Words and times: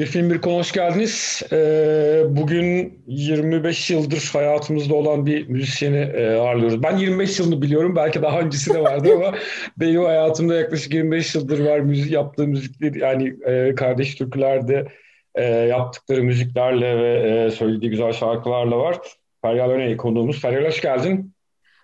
Bir 0.00 0.06
film 0.06 0.30
bir 0.30 0.40
konu 0.40 0.56
hoş 0.56 0.72
geldiniz. 0.72 1.42
Ee, 1.52 2.22
bugün 2.28 2.98
25 3.06 3.90
yıldır 3.90 4.30
hayatımızda 4.32 4.94
olan 4.94 5.26
bir 5.26 5.48
müzisyeni 5.48 5.96
e, 5.96 6.34
ağırlıyoruz. 6.34 6.82
Ben 6.82 6.96
25 6.96 7.38
yılını 7.38 7.62
biliyorum. 7.62 7.96
Belki 7.96 8.22
daha 8.22 8.40
öncesi 8.40 8.74
de 8.74 8.82
vardı 8.82 9.08
ama 9.14 9.34
benim 9.76 10.04
hayatımda 10.04 10.54
yaklaşık 10.54 10.94
25 10.94 11.34
yıldır 11.34 11.66
var 11.66 11.80
müzik 11.80 12.12
yaptığı 12.12 12.46
müzikler 12.46 12.94
yani 12.94 13.34
e, 13.46 13.74
kardeş 13.74 14.14
türkülerde 14.14 14.86
e, 15.34 15.44
yaptıkları 15.44 16.22
müziklerle 16.22 16.98
ve 16.98 17.30
e, 17.30 17.50
söylediği 17.50 17.90
güzel 17.90 18.12
şarkılarla 18.12 18.78
var. 18.78 18.98
Feryal 19.42 19.70
Öney 19.70 19.96
konuğumuz. 19.96 20.40
Feryal 20.40 20.66
hoş 20.66 20.80
geldin. 20.80 21.34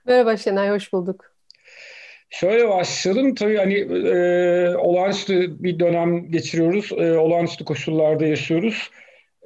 Merhaba 0.06 0.36
Şenay, 0.36 0.70
hoş 0.70 0.92
bulduk. 0.92 1.35
Şöyle 2.30 2.68
başlayalım. 2.68 3.34
Tabii 3.34 3.56
hani 3.56 3.74
e, 4.08 4.76
olağanüstü 4.76 5.62
bir 5.62 5.78
dönem 5.78 6.30
geçiriyoruz. 6.30 6.92
E, 6.92 7.18
olağanüstü 7.18 7.64
koşullarda 7.64 8.26
yaşıyoruz. 8.26 8.90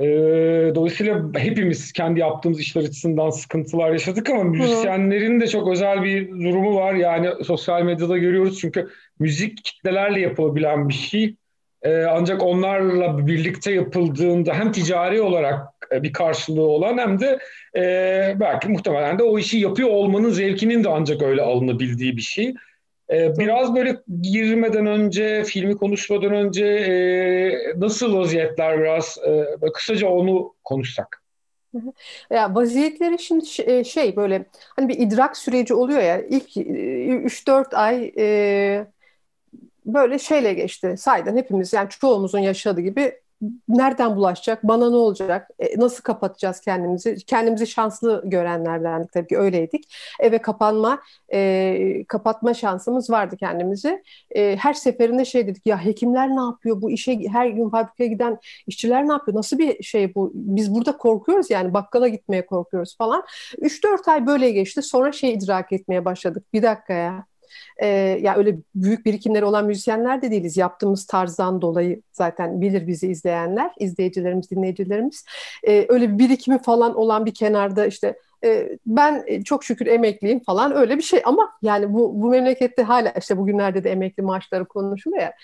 E, 0.00 0.06
dolayısıyla 0.74 1.22
hepimiz 1.36 1.92
kendi 1.92 2.20
yaptığımız 2.20 2.60
işler 2.60 2.82
açısından 2.82 3.30
sıkıntılar 3.30 3.92
yaşadık 3.92 4.30
ama 4.30 4.44
müzisyenlerin 4.44 5.40
de 5.40 5.48
çok 5.48 5.68
özel 5.68 6.02
bir 6.02 6.28
durumu 6.28 6.74
var. 6.74 6.94
Yani 6.94 7.44
sosyal 7.44 7.82
medyada 7.82 8.18
görüyoruz 8.18 8.58
çünkü 8.60 8.88
müzik 9.18 9.64
kitlelerle 9.64 10.20
yapılabilen 10.20 10.88
bir 10.88 10.94
şey. 10.94 11.34
E, 11.82 12.02
ancak 12.02 12.42
onlarla 12.42 13.26
birlikte 13.26 13.72
yapıldığında 13.72 14.54
hem 14.54 14.72
ticari 14.72 15.20
olarak 15.20 15.66
e, 15.92 16.02
bir 16.02 16.12
karşılığı 16.12 16.62
olan 16.62 16.98
hem 16.98 17.20
de 17.20 17.38
e, 17.76 17.82
belki 18.40 18.68
muhtemelen 18.68 19.18
de 19.18 19.22
o 19.22 19.38
işi 19.38 19.58
yapıyor 19.58 19.88
olmanın 19.88 20.30
zevkinin 20.30 20.84
de 20.84 20.88
ancak 20.88 21.22
öyle 21.22 21.42
alınabildiği 21.42 22.16
bir 22.16 22.22
şey. 22.22 22.54
Ee, 23.12 23.38
biraz 23.38 23.74
böyle 23.74 23.96
girmeden 24.22 24.86
önce, 24.86 25.44
filmi 25.44 25.76
konuşmadan 25.76 26.32
önce 26.32 26.66
e, 26.66 27.80
nasıl 27.80 28.16
vaziyetler 28.18 28.80
biraz 28.80 29.18
e, 29.26 29.72
kısaca 29.72 30.08
onu 30.08 30.54
konuşsak. 30.64 31.22
Ya 32.30 32.54
vaziyetleri 32.54 33.18
şimdi 33.18 33.44
e, 33.58 33.84
şey 33.84 34.16
böyle 34.16 34.44
hani 34.76 34.88
bir 34.88 34.98
idrak 34.98 35.36
süreci 35.36 35.74
oluyor 35.74 36.00
ya 36.00 36.22
ilk 36.22 36.56
3-4 36.56 37.74
ay 37.74 38.12
böyle 39.86 40.18
şeyle 40.18 40.54
geçti. 40.54 40.94
Sayden 40.98 41.36
hepimiz 41.36 41.72
yani 41.72 41.88
çoğumuzun 41.88 42.38
yaşadığı 42.38 42.80
gibi 42.80 43.20
nereden 43.68 44.16
bulaşacak, 44.16 44.62
bana 44.62 44.90
ne 44.90 44.96
olacak, 44.96 45.50
e, 45.58 45.78
nasıl 45.80 46.02
kapatacağız 46.02 46.60
kendimizi? 46.60 47.16
Kendimizi 47.26 47.66
şanslı 47.66 48.22
görenlerdendik 48.24 49.12
tabii 49.12 49.26
ki 49.26 49.38
öyleydik. 49.38 49.94
Eve 50.20 50.38
kapanma, 50.38 51.02
e, 51.32 52.04
kapatma 52.08 52.54
şansımız 52.54 53.10
vardı 53.10 53.36
kendimizi. 53.36 54.02
E, 54.30 54.56
her 54.56 54.74
seferinde 54.74 55.24
şey 55.24 55.46
dedik 55.46 55.66
ya 55.66 55.84
hekimler 55.84 56.28
ne 56.28 56.40
yapıyor, 56.40 56.82
bu 56.82 56.90
işe 56.90 57.18
her 57.28 57.46
gün 57.46 57.70
fabrikaya 57.70 58.08
giden 58.10 58.38
işçiler 58.66 59.08
ne 59.08 59.12
yapıyor, 59.12 59.36
nasıl 59.38 59.58
bir 59.58 59.82
şey 59.82 60.14
bu? 60.14 60.32
Biz 60.34 60.74
burada 60.74 60.96
korkuyoruz 60.96 61.50
yani 61.50 61.74
bakkala 61.74 62.08
gitmeye 62.08 62.46
korkuyoruz 62.46 62.96
falan. 62.98 63.22
3-4 63.58 64.08
ay 64.08 64.26
böyle 64.26 64.50
geçti 64.50 64.82
sonra 64.82 65.12
şey 65.12 65.32
idrak 65.32 65.72
etmeye 65.72 66.04
başladık. 66.04 66.44
Bir 66.52 66.62
dakika 66.62 66.92
ya 66.92 67.29
e, 67.80 67.86
ya 68.22 68.36
öyle 68.36 68.56
büyük 68.74 69.06
birikimleri 69.06 69.44
olan 69.44 69.66
müzisyenler 69.66 70.22
de 70.22 70.30
değiliz. 70.30 70.56
Yaptığımız 70.56 71.06
tarzdan 71.06 71.62
dolayı 71.62 72.02
zaten 72.12 72.60
bilir 72.60 72.86
bizi 72.86 73.08
izleyenler, 73.08 73.70
izleyicilerimiz, 73.78 74.50
dinleyicilerimiz. 74.50 75.24
E, 75.66 75.86
öyle 75.88 76.12
bir 76.12 76.18
birikimi 76.18 76.62
falan 76.62 76.94
olan 76.94 77.26
bir 77.26 77.34
kenarda 77.34 77.86
işte 77.86 78.16
e, 78.44 78.78
ben 78.86 79.42
çok 79.42 79.64
şükür 79.64 79.86
emekliyim 79.86 80.40
falan 80.40 80.76
öyle 80.76 80.96
bir 80.96 81.02
şey 81.02 81.22
ama 81.24 81.52
yani 81.62 81.92
bu 81.94 82.22
bu 82.22 82.30
memlekette 82.30 82.82
hala 82.82 83.10
işte 83.18 83.36
bugünlerde 83.36 83.84
de 83.84 83.90
emekli 83.90 84.22
maaşları 84.22 84.64
konuşuluyor 84.64 85.22
ya. 85.22 85.34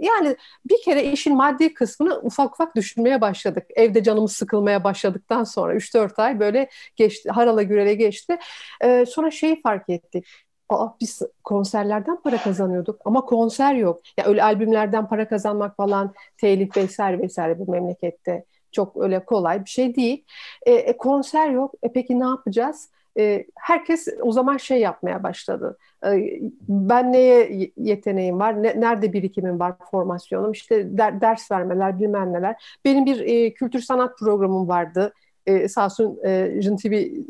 Yani 0.00 0.36
bir 0.70 0.82
kere 0.84 1.04
işin 1.04 1.36
maddi 1.36 1.74
kısmını 1.74 2.20
ufak 2.20 2.54
ufak 2.54 2.76
düşünmeye 2.76 3.20
başladık. 3.20 3.66
Evde 3.76 4.02
canımız 4.02 4.32
sıkılmaya 4.32 4.84
başladıktan 4.84 5.44
sonra 5.44 5.74
3-4 5.74 6.22
ay 6.22 6.40
böyle 6.40 6.68
geçti. 6.96 7.30
Harala 7.30 7.62
gürele 7.62 7.94
geçti. 7.94 8.38
Ee, 8.84 9.06
sonra 9.06 9.30
şeyi 9.30 9.62
fark 9.62 9.88
ettik. 9.88 10.26
Aa, 10.68 10.88
biz 11.00 11.22
konserlerden 11.44 12.16
para 12.22 12.36
kazanıyorduk 12.42 13.00
ama 13.04 13.20
konser 13.24 13.74
yok. 13.74 14.00
Ya 14.18 14.24
öyle 14.26 14.42
albümlerden 14.42 15.08
para 15.08 15.28
kazanmak 15.28 15.76
falan 15.76 16.14
telif 16.38 16.76
vesaire 16.76 17.22
vesaire 17.22 17.58
bu 17.58 17.70
memlekette 17.72 18.44
çok 18.72 18.96
öyle 18.96 19.24
kolay 19.24 19.64
bir 19.64 19.70
şey 19.70 19.96
değil. 19.96 20.24
E, 20.66 20.72
e, 20.72 20.96
konser 20.96 21.50
yok. 21.50 21.74
E, 21.82 21.92
peki 21.92 22.20
ne 22.20 22.24
yapacağız? 22.24 22.90
E, 23.18 23.46
herkes 23.54 24.08
o 24.22 24.32
zaman 24.32 24.56
şey 24.56 24.80
yapmaya 24.80 25.22
başladı. 25.22 25.78
E, 26.06 26.40
ben 26.68 27.12
neye 27.12 27.70
yeteneğim 27.76 28.38
var? 28.40 28.62
Ne, 28.62 28.80
nerede 28.80 29.12
birikimim 29.12 29.60
var? 29.60 29.74
Formasyonum. 29.90 30.52
İşte 30.52 30.98
der, 30.98 31.20
ders 31.20 31.50
vermeler, 31.52 31.98
bilmem 32.00 32.32
neler. 32.32 32.78
Benim 32.84 33.06
bir 33.06 33.20
e, 33.20 33.54
kültür 33.54 33.80
sanat 33.80 34.18
programım 34.18 34.68
vardı 34.68 35.12
e, 35.46 35.68
sağ 35.68 35.84
olsun 35.84 36.18
e, 36.24 36.60
Jın 36.62 36.76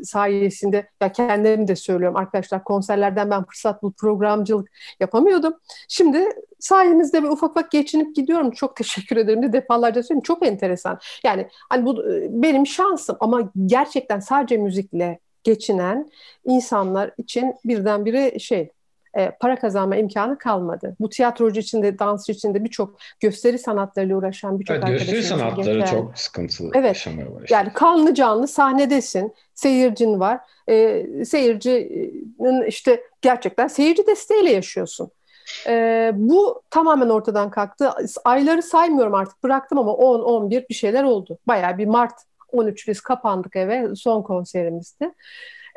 sayesinde 0.03 0.89
ya 1.01 1.11
kendilerim 1.11 1.67
de 1.67 1.75
söylüyorum 1.75 2.17
arkadaşlar 2.17 2.63
konserlerden 2.63 3.31
ben 3.31 3.45
fırsat 3.45 3.83
bulup 3.83 3.97
programcılık 3.97 4.71
yapamıyordum. 4.99 5.53
Şimdi 5.87 6.23
sayenizde 6.59 7.23
bir 7.23 7.27
ufak 7.27 7.51
ufak 7.51 7.71
geçinip 7.71 8.15
gidiyorum. 8.15 8.51
Çok 8.51 8.75
teşekkür 8.75 9.17
ederim 9.17 9.43
de 9.43 9.53
defalarca 9.53 10.03
söyleyeyim. 10.03 10.23
Çok 10.23 10.45
enteresan. 10.45 10.99
Yani 11.23 11.47
hani 11.69 11.85
bu 11.85 12.13
e, 12.13 12.27
benim 12.29 12.67
şansım 12.67 13.17
ama 13.19 13.51
gerçekten 13.65 14.19
sadece 14.19 14.57
müzikle 14.57 15.19
geçinen 15.43 16.09
insanlar 16.45 17.11
için 17.17 17.55
birdenbire 17.65 18.39
şey 18.39 18.71
e, 19.17 19.31
para 19.39 19.55
kazanma 19.59 19.95
imkanı 19.95 20.37
kalmadı. 20.37 20.95
Bu 20.99 21.09
tiyatrocu 21.09 21.59
için 21.59 21.83
de, 21.83 21.99
dansçı 21.99 22.31
için 22.31 22.53
de 22.53 22.63
birçok 22.63 22.97
gösteri 23.19 23.59
sanatlarıyla 23.59 24.17
uğraşan 24.17 24.59
birçok 24.59 24.77
evet, 24.77 24.87
Gösteri 24.87 25.23
sanatları 25.23 25.79
yani. 25.79 25.89
çok 25.89 26.17
sıkıntılı 26.17 26.71
evet, 26.73 26.87
yaşamaya 26.87 27.33
başladı. 27.35 27.45
Yani 27.49 27.73
kanlı 27.73 28.13
canlı 28.13 28.47
sahnedesin, 28.47 29.33
seyircin 29.53 30.19
var. 30.19 30.39
E, 30.69 31.05
seyircinin 31.25 32.65
işte 32.67 33.03
gerçekten 33.21 33.67
seyirci 33.67 34.07
desteğiyle 34.07 34.51
yaşıyorsun. 34.51 35.11
E, 35.67 36.11
bu 36.15 36.61
tamamen 36.69 37.09
ortadan 37.09 37.49
kalktı. 37.49 37.91
Ayları 38.25 38.63
saymıyorum 38.63 39.13
artık 39.13 39.43
bıraktım 39.43 39.79
ama 39.79 39.91
10-11 39.91 40.69
bir 40.69 40.75
şeyler 40.75 41.03
oldu. 41.03 41.37
Bayağı 41.47 41.77
bir 41.77 41.85
Mart 41.85 42.13
13 42.51 42.87
biz 42.87 43.01
kapandık 43.01 43.55
eve 43.55 43.95
son 43.95 44.21
konserimizdi. 44.21 45.11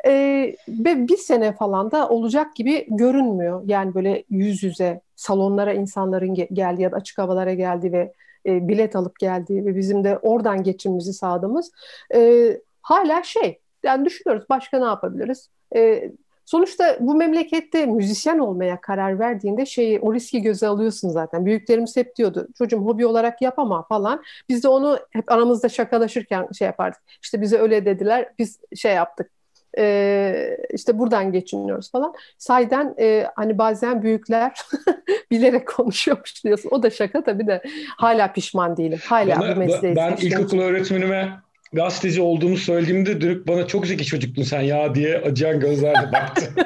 Ve 0.07 1.07
bir 1.07 1.17
sene 1.17 1.53
falan 1.53 1.91
da 1.91 2.09
olacak 2.09 2.55
gibi 2.55 2.87
görünmüyor. 2.89 3.61
Yani 3.65 3.93
böyle 3.93 4.23
yüz 4.29 4.63
yüze 4.63 5.01
salonlara 5.15 5.73
insanların 5.73 6.35
ge- 6.35 6.53
geldiği 6.53 6.81
ya 6.81 6.91
da 6.91 6.95
açık 6.95 7.17
havalara 7.17 7.53
geldi 7.53 7.91
ve 7.91 8.13
e, 8.45 8.67
bilet 8.67 8.95
alıp 8.95 9.19
geldiği 9.19 9.65
ve 9.65 9.75
bizim 9.75 10.03
de 10.03 10.17
oradan 10.17 10.63
geçimimizi 10.63 11.13
sağladığımız 11.13 11.71
e, 12.15 12.51
hala 12.81 13.23
şey 13.23 13.59
yani 13.83 14.05
düşünüyoruz 14.05 14.49
başka 14.49 14.79
ne 14.79 14.85
yapabiliriz? 14.85 15.49
E, 15.75 16.11
sonuçta 16.45 16.97
bu 16.99 17.15
memlekette 17.15 17.85
müzisyen 17.85 18.39
olmaya 18.39 18.81
karar 18.81 19.19
verdiğinde 19.19 19.65
şeyi 19.65 19.99
o 19.99 20.13
riski 20.13 20.41
göze 20.41 20.67
alıyorsun 20.67 21.09
zaten. 21.09 21.45
Büyüklerimiz 21.45 21.97
hep 21.97 22.15
diyordu 22.15 22.47
çocuğum 22.57 22.79
hobi 22.79 23.05
olarak 23.05 23.41
yapama 23.41 23.83
falan. 23.83 24.23
Biz 24.49 24.63
de 24.63 24.67
onu 24.67 24.99
hep 25.11 25.31
aramızda 25.31 25.69
şakalaşırken 25.69 26.47
şey 26.57 26.65
yapardık. 26.65 27.01
İşte 27.21 27.41
bize 27.41 27.57
öyle 27.57 27.85
dediler 27.85 28.33
biz 28.39 28.59
şey 28.75 28.93
yaptık 28.93 29.31
e, 29.77 30.57
işte 30.73 30.99
buradan 30.99 31.31
geçiniyoruz 31.31 31.91
falan. 31.91 32.13
Sayden 32.37 32.95
e, 32.99 33.27
hani 33.35 33.57
bazen 33.57 34.03
büyükler 34.03 34.51
bilerek 35.31 35.67
konuşuyormuş 35.67 36.43
diyorsun. 36.43 36.69
O 36.71 36.83
da 36.83 36.89
şaka 36.89 37.23
tabii 37.23 37.47
de 37.47 37.61
hala 37.97 38.33
pişman 38.33 38.77
değilim. 38.77 38.99
Hala 39.05 39.39
bana, 39.39 39.55
bu 39.55 39.59
mesleği 39.59 39.95
Ben 39.95 40.15
ilkokul 40.15 40.59
öğretmenime 40.59 41.29
gazeteci 41.73 42.21
olduğumu 42.21 42.57
söylediğimde 42.57 43.21
dönüp 43.21 43.47
bana 43.47 43.67
çok 43.67 43.87
zeki 43.87 44.05
çocuktun 44.05 44.43
sen 44.43 44.61
ya 44.61 44.95
diye 44.95 45.17
acıyan 45.17 45.59
gözlerle 45.59 46.11
baktı. 46.11 46.53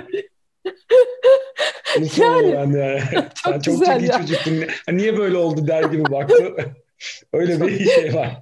Nasıl 1.99 2.23
yani, 2.23 2.49
yani? 2.49 3.01
Çok, 3.43 3.53
sen 3.53 3.59
çok 3.59 3.85
zeki 3.85 4.05
ya. 4.05 4.17
çocuktun. 4.17 4.53
Niye 4.91 5.17
böyle 5.17 5.37
oldu 5.37 5.67
der 5.67 5.83
gibi 5.83 6.11
baktı. 6.11 6.55
Öyle 7.33 7.61
bir 7.61 7.89
şey 7.89 8.13
var. 8.13 8.41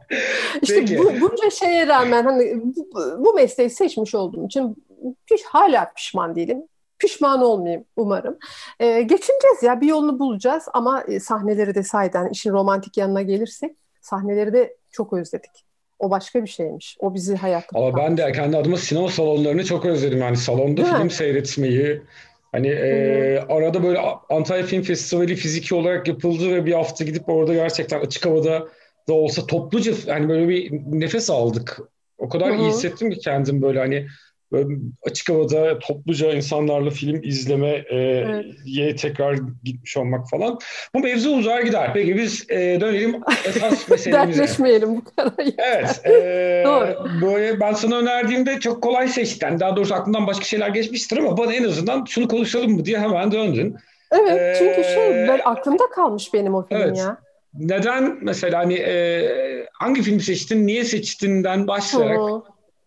İşte 0.61 0.75
Peki. 0.79 0.97
bu, 0.97 1.21
bunca 1.21 1.50
şeye 1.50 1.88
rağmen 1.88 2.23
hani 2.23 2.61
bu, 2.63 3.25
bu 3.25 3.33
mesleği 3.33 3.69
seçmiş 3.69 4.15
olduğum 4.15 4.45
için 4.45 4.85
hiç 5.31 5.44
hala 5.44 5.91
pişman 5.95 6.35
değilim. 6.35 6.63
Pişman 7.00 7.41
olmayayım 7.41 7.85
umarım. 7.95 8.38
Ee, 8.79 9.01
geçineceğiz 9.01 9.63
ya 9.63 9.81
bir 9.81 9.88
yolunu 9.88 10.19
bulacağız 10.19 10.63
ama 10.73 11.03
e, 11.07 11.19
sahneleri 11.19 11.75
de 11.75 11.83
sayeden 11.83 12.29
işin 12.29 12.51
romantik 12.51 12.97
yanına 12.97 13.21
gelirsek 13.21 13.75
sahneleri 14.01 14.53
de 14.53 14.75
çok 14.91 15.13
özledik. 15.13 15.51
O 16.00 16.09
başka 16.09 16.44
bir 16.44 16.50
şeymiş. 16.50 16.97
O 17.00 17.13
bizi 17.13 17.35
hayatta. 17.35 17.79
Ama 17.79 17.97
ben 17.97 18.17
de 18.17 18.31
kendi 18.31 18.57
adıma 18.57 18.77
sinema 18.77 19.09
salonlarını 19.09 19.65
çok 19.65 19.85
özledim. 19.85 20.19
Yani 20.19 20.38
salonda 20.38 20.77
Değil 20.77 20.94
film 20.94 21.03
mi? 21.03 21.11
seyretmeyi, 21.11 22.01
Hani 22.53 22.67
e, 22.67 23.39
arada 23.50 23.83
böyle 23.83 24.00
Antalya 24.29 24.65
Film 24.65 24.81
Festivali 24.81 25.35
fiziki 25.35 25.75
olarak 25.75 26.07
yapıldı 26.07 26.55
ve 26.55 26.65
bir 26.65 26.73
hafta 26.73 27.03
gidip 27.03 27.29
orada 27.29 27.53
gerçekten 27.53 28.00
açık 28.00 28.25
havada 28.25 28.67
da 29.07 29.13
olsa 29.13 29.47
topluca 29.47 29.94
hani 30.07 30.29
böyle 30.29 30.50
bir 30.50 30.71
nefes 30.71 31.29
aldık. 31.29 31.79
O 32.17 32.29
kadar 32.29 32.50
Hı-hı. 32.50 32.61
iyi 32.61 32.69
hissettim 32.69 33.11
ki 33.11 33.19
kendim 33.19 33.61
böyle 33.61 33.79
hani 33.79 34.07
açık 35.05 35.29
havada 35.29 35.79
topluca 35.79 36.33
insanlarla 36.33 36.89
film 36.89 37.23
izlemeye 37.23 37.85
evet. 37.89 39.00
tekrar 39.01 39.38
gitmiş 39.63 39.97
olmak 39.97 40.29
falan. 40.29 40.59
Bu 40.95 41.00
mevzu 41.00 41.29
uzar 41.29 41.61
gider. 41.61 41.91
Peki 41.94 42.15
biz 42.17 42.50
e, 42.50 42.77
dönelim 42.81 43.21
esas 43.45 43.88
meselemize. 43.89 44.39
Dertleşmeyelim 44.39 44.95
bu 44.95 45.03
kadar. 45.03 45.33
evet. 45.57 46.01
E, 46.05 46.63
Doğru. 46.65 47.07
Böyle 47.21 47.59
ben 47.59 47.73
sana 47.73 47.97
önerdiğimde 47.97 48.59
çok 48.59 48.83
kolay 48.83 49.07
seçtin. 49.07 49.59
Daha 49.59 49.75
doğrusu 49.75 49.95
aklından 49.95 50.27
başka 50.27 50.45
şeyler 50.45 50.69
geçmiştir 50.69 51.17
ama 51.17 51.38
bana 51.38 51.53
en 51.53 51.63
azından 51.63 52.05
şunu 52.05 52.27
konuşalım 52.27 52.71
mı 52.71 52.85
diye 52.85 53.00
hemen 53.00 53.31
döndün. 53.31 53.75
Evet 54.11 54.57
çünkü 54.59 54.83
şey 54.83 55.27
böyle 55.27 55.44
aklımda 55.44 55.83
kalmış 55.95 56.33
benim 56.33 56.55
o 56.55 56.67
film 56.67 56.81
evet. 56.81 56.97
ya 56.97 57.17
neden 57.53 58.17
mesela 58.21 58.59
hani 58.59 58.73
e, 58.73 59.67
hangi 59.73 60.01
film 60.01 60.19
seçtin, 60.19 60.67
niye 60.67 60.83
seçtiğinden 60.83 61.67
başlayarak 61.67 62.19
Hı-hı. 62.19 62.44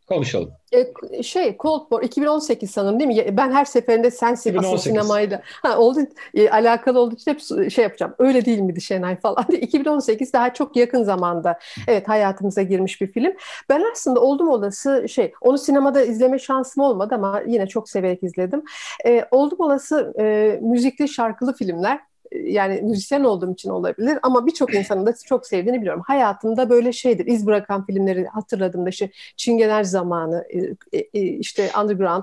Konuşalım. 0.06 0.52
E, 0.72 1.22
şey 1.22 1.56
Cold 1.58 1.80
War 1.80 2.02
2018 2.02 2.70
sanırım 2.70 3.00
değil 3.00 3.08
mi? 3.08 3.36
Ben 3.36 3.52
her 3.52 3.64
seferinde 3.64 4.10
sensin 4.10 4.50
2018. 4.50 4.74
asıl 4.74 4.90
sinemaydı. 4.90 5.42
Ha, 5.62 5.78
oldu, 5.78 6.00
e, 6.34 6.50
alakalı 6.50 7.00
olduğu 7.00 7.14
için 7.14 7.30
hep 7.30 7.70
şey 7.70 7.82
yapacağım. 7.82 8.14
Öyle 8.18 8.44
değil 8.44 8.58
miydi 8.58 8.80
Şenay 8.80 9.16
falan 9.20 9.46
2018 9.60 10.32
daha 10.32 10.54
çok 10.54 10.76
yakın 10.76 11.02
zamanda 11.04 11.58
evet 11.88 12.08
hayatımıza 12.08 12.62
girmiş 12.62 13.00
bir 13.00 13.12
film. 13.12 13.32
Ben 13.68 13.82
aslında 13.92 14.20
oldum 14.20 14.48
olası 14.48 15.08
şey 15.08 15.32
onu 15.40 15.58
sinemada 15.58 16.02
izleme 16.02 16.38
şansım 16.38 16.82
olmadı 16.82 17.14
ama 17.14 17.42
yine 17.46 17.66
çok 17.66 17.88
severek 17.88 18.22
izledim. 18.22 18.62
E, 19.06 19.24
oldum 19.30 19.60
olası 19.60 20.12
e, 20.18 20.58
müzikli 20.62 21.08
şarkılı 21.08 21.54
filmler 21.54 22.00
yani 22.32 22.80
müzisyen 22.82 23.24
olduğum 23.24 23.52
için 23.52 23.70
olabilir 23.70 24.18
ama 24.22 24.46
birçok 24.46 24.74
insanın 24.74 25.06
da 25.06 25.14
çok 25.26 25.46
sevdiğini 25.46 25.80
biliyorum. 25.80 26.02
Hayatımda 26.06 26.70
böyle 26.70 26.92
şeydir. 26.92 27.26
iz 27.26 27.46
bırakan 27.46 27.86
filmleri 27.86 28.26
hatırladığımda 28.26 28.88
işte 28.88 29.10
Çingener 29.36 29.84
zamanı, 29.84 30.44
e, 30.50 30.58
e, 30.98 31.08
e, 31.14 31.20
işte 31.20 31.70
Underground 31.82 32.22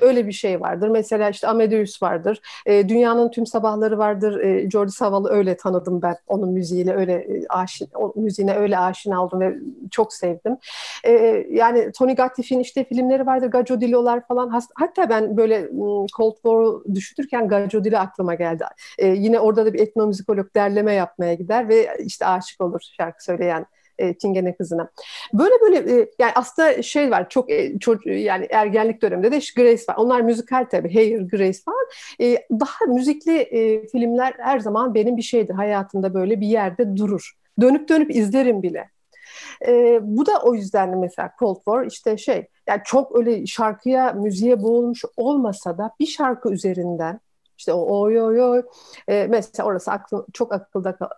öyle 0.00 0.26
bir 0.26 0.32
şey 0.32 0.60
vardır. 0.60 0.88
Mesela 0.88 1.30
işte 1.30 1.48
Amadeus 1.48 2.02
vardır. 2.02 2.40
Dünyanın 2.66 3.30
tüm 3.30 3.46
sabahları 3.46 3.98
vardır. 3.98 4.70
Jordi 4.70 4.92
Saval'ı 4.92 5.28
öyle 5.28 5.56
tanıdım 5.56 6.02
ben. 6.02 6.16
Onun 6.26 6.52
müziğiyle 6.52 6.94
öyle 6.94 7.26
aşin, 7.48 7.88
o 7.94 8.12
müziğine 8.16 8.54
öyle 8.54 8.78
aşina 8.78 9.24
oldum 9.24 9.40
ve 9.40 9.56
çok 9.90 10.12
sevdim. 10.12 10.56
Yani 11.50 11.92
Tony 11.92 12.14
Gatliff'in 12.14 12.60
işte 12.60 12.84
filmleri 12.84 13.26
vardır. 13.26 13.46
Gajo 13.46 13.80
Dilo'lar 13.80 14.26
falan. 14.26 14.62
Hatta 14.74 15.08
ben 15.08 15.36
böyle 15.36 15.68
Cold 16.16 16.34
War'u 16.34 16.84
düşünürken 16.94 17.48
Gajo 17.48 17.84
Dilo 17.84 17.98
aklıma 17.98 18.34
geldi. 18.34 18.64
Yine 19.02 19.40
orada 19.42 19.66
da 19.66 19.72
bir 19.74 19.80
etnomüzikolog 19.80 20.54
derleme 20.56 20.92
yapmaya 20.92 21.34
gider 21.34 21.68
ve 21.68 21.96
işte 22.04 22.26
aşık 22.26 22.60
olur 22.60 22.80
şarkı 22.98 23.24
söyleyen 23.24 23.66
e, 23.98 24.14
Çingene 24.18 24.56
kızına. 24.56 24.90
Böyle 25.32 25.54
böyle 25.60 26.00
e, 26.00 26.08
yani 26.18 26.32
aslında 26.34 26.82
şey 26.82 27.10
var 27.10 27.28
çok 27.28 27.50
e, 27.50 27.78
çocuk 27.78 28.06
yani 28.06 28.46
ergenlik 28.50 29.02
döneminde 29.02 29.32
de 29.32 29.38
Grace 29.56 29.82
var. 29.88 29.96
Onlar 29.96 30.20
müzikal 30.20 30.66
tabii. 30.70 30.94
Hair, 30.94 31.20
Grace 31.20 31.58
falan. 31.64 31.86
E, 32.20 32.46
daha 32.50 32.84
müzikli 32.86 33.38
e, 33.38 33.86
filmler 33.86 34.34
her 34.38 34.60
zaman 34.60 34.94
benim 34.94 35.16
bir 35.16 35.22
şeydir. 35.22 35.54
Hayatımda 35.54 36.14
böyle 36.14 36.40
bir 36.40 36.46
yerde 36.46 36.96
durur. 36.96 37.32
Dönüp 37.60 37.88
dönüp 37.88 38.16
izlerim 38.16 38.62
bile. 38.62 38.90
E, 39.66 39.98
bu 40.02 40.26
da 40.26 40.42
o 40.42 40.54
yüzden 40.54 40.98
mesela 40.98 41.30
Cold 41.38 41.56
War 41.56 41.86
işte 41.86 42.16
şey 42.16 42.46
yani 42.68 42.80
çok 42.84 43.16
öyle 43.16 43.46
şarkıya, 43.46 44.12
müziğe 44.12 44.62
boğulmuş 44.62 45.04
olmasa 45.16 45.78
da 45.78 45.90
bir 46.00 46.06
şarkı 46.06 46.52
üzerinden 46.52 47.20
işte 47.62 47.72
o 47.72 48.00
oy 48.00 48.20
oy 48.22 48.42
oy. 48.42 48.62
E, 49.08 49.26
mesela 49.30 49.66
orası 49.66 49.90
aklı, 49.90 50.26
çok 50.32 50.52
akılda 50.52 50.96
kal 50.96 51.08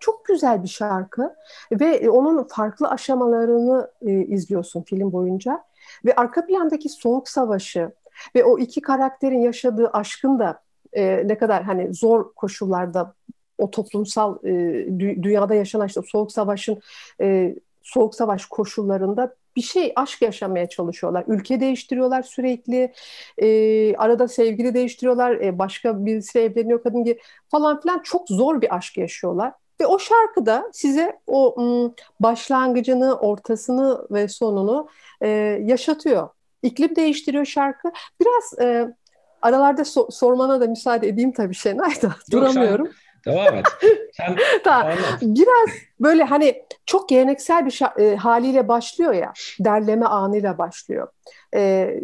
çok 0.00 0.24
güzel 0.24 0.62
bir 0.62 0.68
şarkı 0.68 1.34
ve 1.72 2.10
onun 2.10 2.44
farklı 2.44 2.88
aşamalarını 2.88 3.90
e, 4.02 4.12
izliyorsun 4.12 4.82
film 4.82 5.12
boyunca 5.12 5.64
ve 6.04 6.14
arka 6.16 6.46
plandaki 6.46 6.88
soğuk 6.88 7.28
savaşı 7.28 7.92
ve 8.34 8.44
o 8.44 8.58
iki 8.58 8.80
karakterin 8.80 9.40
yaşadığı 9.40 9.90
aşkın 9.92 10.38
da 10.38 10.60
e, 10.92 11.28
ne 11.28 11.38
kadar 11.38 11.62
hani 11.62 11.94
zor 11.94 12.34
koşullarda 12.34 13.14
o 13.58 13.70
toplumsal 13.70 14.38
e, 14.44 14.50
dü- 14.88 15.22
dünyada 15.22 15.54
yaşanan 15.54 15.86
işte 15.86 16.00
soğuk 16.06 16.32
savaşın 16.32 16.80
e, 17.20 17.54
soğuk 17.82 18.14
savaş 18.14 18.46
koşullarında 18.46 19.34
bir 19.56 19.62
şey 19.62 19.92
aşk 19.96 20.22
yaşamaya 20.22 20.68
çalışıyorlar. 20.68 21.24
Ülke 21.26 21.60
değiştiriyorlar 21.60 22.22
sürekli. 22.22 22.92
E, 23.38 23.96
arada 23.96 24.28
sevgili 24.28 24.74
değiştiriyorlar. 24.74 25.36
E, 25.40 25.58
başka 25.58 26.06
birisiyle 26.06 26.44
evleniyor 26.44 26.82
kadın 26.82 27.04
gibi 27.04 27.18
falan 27.48 27.80
filan. 27.80 27.98
Çok 28.02 28.28
zor 28.28 28.60
bir 28.60 28.76
aşk 28.76 28.98
yaşıyorlar. 28.98 29.52
Ve 29.80 29.86
o 29.86 29.98
şarkıda 29.98 30.70
size 30.72 31.18
o 31.26 31.62
m, 31.62 31.90
başlangıcını, 32.20 33.14
ortasını 33.14 34.06
ve 34.10 34.28
sonunu 34.28 34.88
e, 35.20 35.28
yaşatıyor. 35.64 36.28
İklim 36.62 36.96
değiştiriyor 36.96 37.44
şarkı. 37.44 37.92
Biraz 38.20 38.58
e, 38.60 38.94
aralarda 39.42 39.82
so- 39.82 40.12
sormana 40.12 40.60
da 40.60 40.66
müsaade 40.66 41.08
edeyim 41.08 41.32
tabii 41.32 41.54
Şenay 41.54 42.02
da. 42.02 42.14
Duramıyorum. 42.30 42.86
Sen 42.86 42.92
Devam 43.26 43.56
et. 43.56 43.66
Sen 44.12 44.36
tamam. 44.64 44.92
Biraz 45.22 45.68
böyle 46.00 46.24
hani 46.24 46.62
çok 46.86 47.08
geleneksel 47.08 47.66
bir 47.66 47.80
e, 47.98 48.16
haliyle 48.16 48.68
başlıyor 48.68 49.12
ya. 49.12 49.32
Derleme 49.60 50.06
anıyla 50.06 50.58
başlıyor. 50.58 51.08
E, 51.54 51.94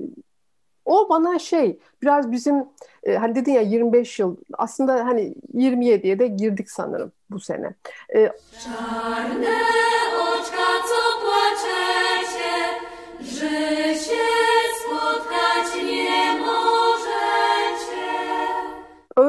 o 0.85 1.09
bana 1.09 1.39
şey 1.39 1.79
biraz 2.03 2.33
bizim 2.33 2.65
e, 3.03 3.17
hani 3.17 3.35
dedin 3.35 3.53
ya 3.53 3.61
25 3.61 4.19
yıl 4.19 4.37
aslında 4.53 4.95
hani 4.95 5.35
27'ye 5.55 6.19
de 6.19 6.27
girdik 6.27 6.71
sanırım 6.71 7.13
bu 7.31 7.41
sene. 7.41 7.75
E, 8.15 8.33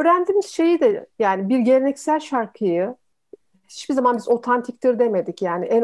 öğrendiğimiz 0.02 0.46
şeyi 0.46 0.80
de 0.80 1.08
yani 1.20 1.50
bir 1.50 1.60
geleneksel 1.60 2.20
şarkıyı 2.20 2.96
hiçbir 3.72 3.94
zaman 3.94 4.18
biz 4.18 4.30
otantiktir 4.30 5.00
demedik 5.00 5.42
yani 5.42 5.66
en 5.66 5.84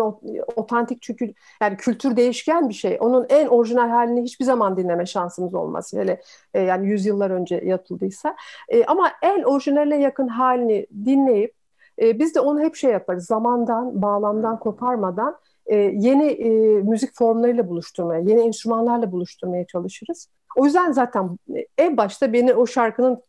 otantik 0.55 1.01
çünkü 1.01 1.33
yani 1.61 1.77
kültür 1.77 2.15
değişken 2.15 2.69
bir 2.69 2.73
şey. 2.73 2.97
Onun 2.99 3.25
en 3.29 3.47
orijinal 3.47 3.89
halini 3.89 4.21
hiçbir 4.21 4.45
zaman 4.45 4.77
dinleme 4.77 5.05
şansımız 5.05 5.53
olmaz. 5.53 5.93
Hele 5.93 6.21
e, 6.53 6.61
yani 6.61 6.87
yüzyıllar 6.87 7.29
önce 7.29 7.55
yapıldıysa. 7.55 8.35
E, 8.69 8.85
ama 8.85 9.11
en 9.21 9.43
orijinaline 9.43 9.99
yakın 9.99 10.27
halini 10.27 10.87
dinleyip 11.05 11.53
e, 12.01 12.19
biz 12.19 12.35
de 12.35 12.39
onu 12.39 12.61
hep 12.61 12.75
şey 12.75 12.91
yaparız. 12.91 13.25
Zamandan, 13.25 14.01
bağlamdan 14.01 14.59
koparmadan 14.59 15.37
e, 15.65 15.75
yeni 15.75 16.25
e, 16.25 16.49
müzik 16.81 17.15
formlarıyla 17.15 17.69
buluşturmaya, 17.69 18.19
yeni 18.19 18.41
enstrümanlarla 18.41 19.11
buluşturmaya 19.11 19.65
çalışırız. 19.65 20.29
O 20.55 20.65
yüzden 20.65 20.91
zaten 20.91 21.37
en 21.77 21.97
başta 21.97 22.33
beni 22.33 22.53
o 22.53 22.67
şarkının 22.67 23.21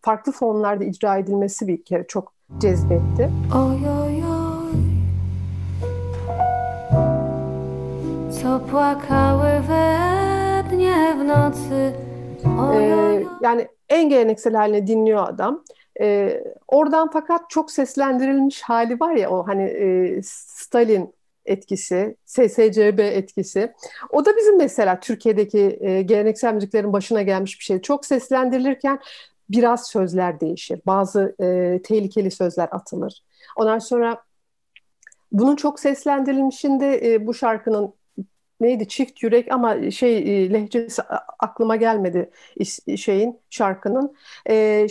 farklı 0.00 0.32
formlarda 0.32 0.84
icra 0.84 1.16
edilmesi 1.16 1.68
bir 1.68 1.84
kere 1.84 2.06
çok 2.06 2.32
cezbetti. 2.58 3.30
Oy 3.54 3.88
oy 3.88 4.24
oy 4.24 4.74
Co 8.42 8.60
płakały 8.70 9.60
we 9.60 9.84
dnie 10.70 11.14
w 11.18 11.24
nocy 11.24 12.04
ee, 12.74 13.24
yani 13.42 13.68
en 13.88 14.08
geleneksel 14.08 14.54
haline 14.54 14.86
dinliyor 14.86 15.28
adam. 15.28 15.64
Ee, 16.00 16.44
oradan 16.68 17.10
fakat 17.12 17.50
çok 17.50 17.70
seslendirilmiş 17.70 18.62
hali 18.62 19.00
var 19.00 19.14
ya 19.14 19.30
o 19.30 19.46
hani 19.46 19.62
e, 19.62 20.20
Stalin 20.22 21.14
etkisi, 21.46 22.16
SSCB 22.26 22.98
etkisi. 22.98 23.72
O 24.10 24.24
da 24.24 24.36
bizim 24.36 24.58
mesela 24.58 25.00
Türkiye'deki 25.00 25.78
e, 25.80 26.02
geleneksel 26.02 26.54
müziklerin 26.54 26.92
başına 26.92 27.22
gelmiş 27.22 27.60
bir 27.60 27.64
şey. 27.64 27.82
Çok 27.82 28.06
seslendirilirken 28.06 28.98
biraz 29.50 29.86
sözler 29.86 30.40
değişir. 30.40 30.80
Bazı 30.86 31.36
e, 31.40 31.80
tehlikeli 31.82 32.30
sözler 32.30 32.68
atılır. 32.72 33.22
Ondan 33.56 33.78
sonra 33.78 34.22
bunun 35.32 35.56
çok 35.56 35.80
seslendirilmişinde 35.80 37.12
e, 37.12 37.26
bu 37.26 37.34
şarkının 37.34 37.94
neydi 38.60 38.88
çift 38.88 39.22
yürek 39.22 39.52
ama 39.52 39.90
şey 39.90 40.18
e, 40.18 40.52
lehçesi 40.52 41.02
aklıma 41.38 41.76
gelmedi 41.76 42.30
şeyin 42.96 43.40
şarkının. 43.50 44.14
E, 44.48 44.86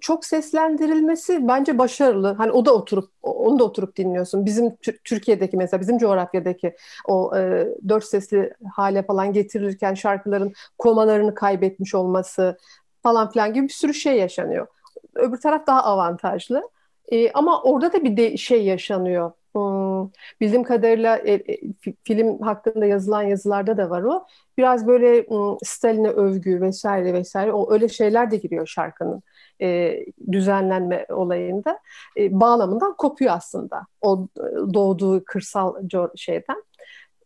çok 0.00 0.24
seslendirilmesi 0.24 1.48
bence 1.48 1.78
başarılı. 1.78 2.32
Hani 2.32 2.52
o 2.52 2.64
da 2.64 2.74
oturup 2.74 3.10
onu 3.22 3.58
da 3.58 3.64
oturup 3.64 3.96
dinliyorsun. 3.96 4.46
Bizim 4.46 4.76
Türkiye'deki 5.04 5.56
mesela 5.56 5.80
bizim 5.80 5.98
coğrafyadaki 5.98 6.76
o 7.08 7.36
e, 7.36 7.68
dört 7.88 8.04
sesli 8.04 8.52
hale 8.72 9.02
falan 9.02 9.32
getirirken 9.32 9.94
şarkıların 9.94 10.52
komalarını 10.78 11.34
kaybetmiş 11.34 11.94
olması, 11.94 12.58
falan 13.06 13.30
filan 13.30 13.52
gibi 13.54 13.64
bir 13.68 13.72
sürü 13.72 13.94
şey 13.94 14.16
yaşanıyor. 14.18 14.66
Öbür 15.14 15.36
taraf 15.36 15.66
daha 15.66 15.82
avantajlı. 15.84 16.70
E, 17.12 17.32
ama 17.32 17.62
orada 17.62 17.92
da 17.92 18.04
bir 18.04 18.16
de 18.16 18.36
şey 18.36 18.64
yaşanıyor. 18.64 19.32
Hmm, 19.54 20.10
bildiğim 20.40 20.64
kadarıyla 20.64 21.16
e, 21.16 21.32
e, 21.32 21.60
film 22.04 22.40
hakkında 22.40 22.86
yazılan 22.86 23.22
yazılarda 23.22 23.76
da 23.76 23.90
var 23.90 24.02
o. 24.02 24.26
Biraz 24.58 24.86
böyle 24.86 25.22
hmm, 25.22 25.56
Stalin'e 25.64 26.08
övgü 26.08 26.60
vesaire 26.60 27.12
vesaire 27.12 27.52
o 27.52 27.72
öyle 27.72 27.88
şeyler 27.88 28.30
de 28.30 28.36
giriyor 28.36 28.66
şarkının 28.66 29.22
e, 29.62 29.98
düzenlenme 30.32 31.06
olayında. 31.10 31.78
E, 32.16 32.40
bağlamından 32.40 32.96
kopuyor 32.96 33.34
aslında 33.34 33.86
o 34.00 34.28
e, 34.38 34.74
doğduğu 34.74 35.24
kırsal 35.24 35.74
şeyden. 36.16 36.62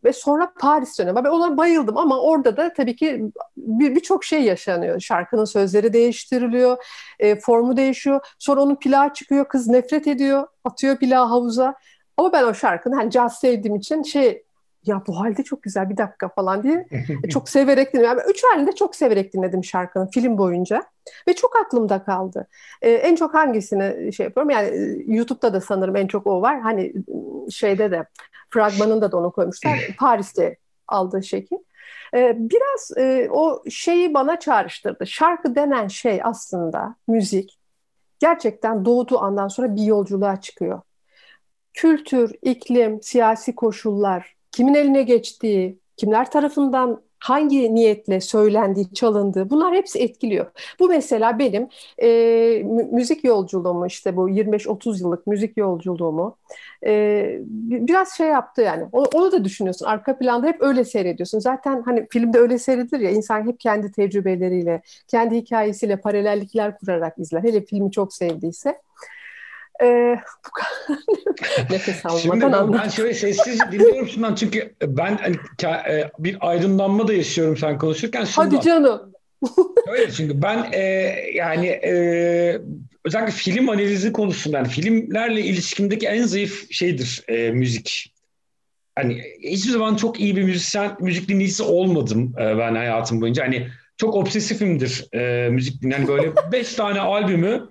Ve 0.03 0.13
sonra 0.13 0.53
Paris 0.59 0.99
dönemi. 0.99 1.23
Ben 1.23 1.29
ona 1.29 1.57
bayıldım 1.57 1.97
ama 1.97 2.19
orada 2.19 2.57
da 2.57 2.73
tabii 2.73 2.95
ki 2.95 3.31
birçok 3.57 4.21
bir 4.21 4.25
şey 4.27 4.43
yaşanıyor. 4.43 4.99
Şarkının 4.99 5.45
sözleri 5.45 5.93
değiştiriliyor, 5.93 6.77
e, 7.19 7.39
formu 7.39 7.77
değişiyor. 7.77 8.35
Sonra 8.39 8.61
onun 8.61 8.75
plağı 8.75 9.13
çıkıyor, 9.13 9.47
kız 9.47 9.67
nefret 9.67 10.07
ediyor, 10.07 10.47
atıyor 10.63 10.97
plağı 10.97 11.27
havuza. 11.27 11.75
Ama 12.17 12.33
ben 12.33 12.43
o 12.43 12.53
şarkının 12.53 12.95
hani 12.95 13.11
caz 13.11 13.39
sevdiğim 13.39 13.75
için 13.75 14.03
şey 14.03 14.43
ya 14.85 15.03
bu 15.07 15.19
halde 15.19 15.43
çok 15.43 15.63
güzel 15.63 15.89
bir 15.89 15.97
dakika 15.97 16.29
falan 16.29 16.63
diye 16.63 16.87
çok 17.29 17.49
severek 17.49 17.93
dinledim. 17.93 18.09
Yani 18.09 18.21
üç 18.29 18.43
halinde 18.43 18.71
çok 18.71 18.95
severek 18.95 19.33
dinledim 19.33 19.63
şarkının 19.63 20.07
film 20.07 20.37
boyunca 20.37 20.83
ve 21.27 21.33
çok 21.33 21.55
aklımda 21.65 22.03
kaldı. 22.03 22.47
Ee, 22.81 22.91
en 22.91 23.15
çok 23.15 23.33
hangisini 23.33 24.13
şey 24.13 24.23
yapıyorum 24.23 24.49
yani 24.49 24.67
e, 24.67 25.03
YouTube'da 25.07 25.53
da 25.53 25.61
sanırım 25.61 25.95
en 25.95 26.07
çok 26.07 26.27
o 26.27 26.41
var. 26.41 26.59
Hani 26.59 26.93
şeyde 27.51 27.91
de 27.91 28.05
fragmanında 28.49 29.11
da 29.11 29.17
onu 29.17 29.31
koymuşlar. 29.31 29.79
Paris'te 29.97 30.57
aldığı 30.87 31.23
şekil. 31.23 31.57
Ee, 32.13 32.33
biraz 32.37 32.91
e, 32.97 33.27
o 33.31 33.63
şeyi 33.69 34.13
bana 34.13 34.39
çağrıştırdı. 34.39 35.07
Şarkı 35.07 35.55
denen 35.55 35.87
şey 35.87 36.19
aslında 36.23 36.95
müzik 37.07 37.59
gerçekten 38.19 38.85
doğduğu 38.85 39.19
andan 39.19 39.47
sonra 39.47 39.75
bir 39.75 39.83
yolculuğa 39.83 40.41
çıkıyor. 40.41 40.81
Kültür, 41.73 42.31
iklim, 42.41 43.01
siyasi 43.01 43.55
koşullar, 43.55 44.35
kimin 44.51 44.73
eline 44.73 45.03
geçtiği, 45.03 45.79
kimler 45.97 46.31
tarafından 46.31 47.01
hangi 47.21 47.75
niyetle 47.75 48.21
söylendiği, 48.21 48.93
çalındığı 48.93 49.49
bunlar 49.49 49.73
hepsi 49.73 49.99
etkiliyor. 49.99 50.45
Bu 50.79 50.87
mesela 50.87 51.39
benim 51.39 51.67
e, 52.03 52.07
müzik 52.91 53.23
yolculuğumu 53.23 53.87
işte 53.87 54.15
bu 54.15 54.29
25-30 54.29 55.01
yıllık 55.01 55.27
müzik 55.27 55.57
yolculuğumu 55.57 56.37
e, 56.85 57.39
biraz 57.69 58.11
şey 58.17 58.27
yaptı 58.27 58.61
yani. 58.61 58.85
Onu, 58.91 59.05
onu 59.13 59.31
da 59.31 59.43
düşünüyorsun. 59.45 59.85
Arka 59.85 60.17
planda 60.17 60.47
hep 60.47 60.61
öyle 60.61 60.85
seyrediyorsun. 60.85 61.39
Zaten 61.39 61.81
hani 61.85 62.07
filmde 62.09 62.39
öyle 62.39 62.57
seyredilir 62.57 62.99
ya 62.99 63.11
insan 63.11 63.47
hep 63.47 63.59
kendi 63.59 63.91
tecrübeleriyle, 63.91 64.81
kendi 65.07 65.35
hikayesiyle 65.35 65.97
paralellikler 65.97 66.77
kurarak 66.77 67.19
izler. 67.19 67.43
Hele 67.43 67.65
filmi 67.65 67.91
çok 67.91 68.13
sevdiyse. 68.13 68.77
Ee, 69.83 70.15
nefes 71.69 72.05
almadan 72.05 72.73
ben, 72.73 72.79
ben 72.79 72.89
şöyle 72.89 73.13
sessizce 73.13 73.63
dinliyorum 73.71 74.07
şundan 74.07 74.35
çünkü 74.35 74.75
ben 74.81 75.17
hani, 75.17 75.35
e, 75.89 76.11
bir 76.19 76.37
aydınlanma 76.39 77.07
da 77.07 77.13
yaşıyorum 77.13 77.57
sen 77.57 77.77
konuşurken. 77.77 78.25
Şundan. 78.25 78.49
Hadi 78.49 78.65
canım. 78.65 79.13
Öyle 79.87 80.11
çünkü 80.11 80.41
ben 80.41 80.71
e, 80.71 80.81
yani 81.33 81.67
e, 81.67 81.93
özellikle 83.05 83.31
film 83.31 83.69
analizi 83.69 84.13
konusunda 84.13 84.57
yani 84.57 84.67
filmlerle 84.67 85.41
ilişkimdeki 85.41 86.07
en 86.07 86.23
zayıf 86.23 86.71
şeydir 86.71 87.23
e, 87.27 87.51
müzik. 87.51 88.13
Hani 88.95 89.21
hiçbir 89.43 89.71
zaman 89.71 89.95
çok 89.95 90.19
iyi 90.19 90.35
bir 90.35 90.43
müzisyen, 90.43 90.91
müzik 90.99 91.29
dinleyicisi 91.29 91.63
olmadım 91.63 92.33
e, 92.37 92.57
ben 92.57 92.75
hayatım 92.75 93.21
boyunca. 93.21 93.43
Hani 93.43 93.67
çok 93.97 94.15
obsesifimdir 94.15 95.07
e, 95.13 95.49
müzik 95.49 95.81
dinleyen. 95.81 95.99
Yani 95.99 96.07
böyle 96.07 96.31
beş 96.51 96.73
tane 96.73 96.99
albümü 96.99 97.69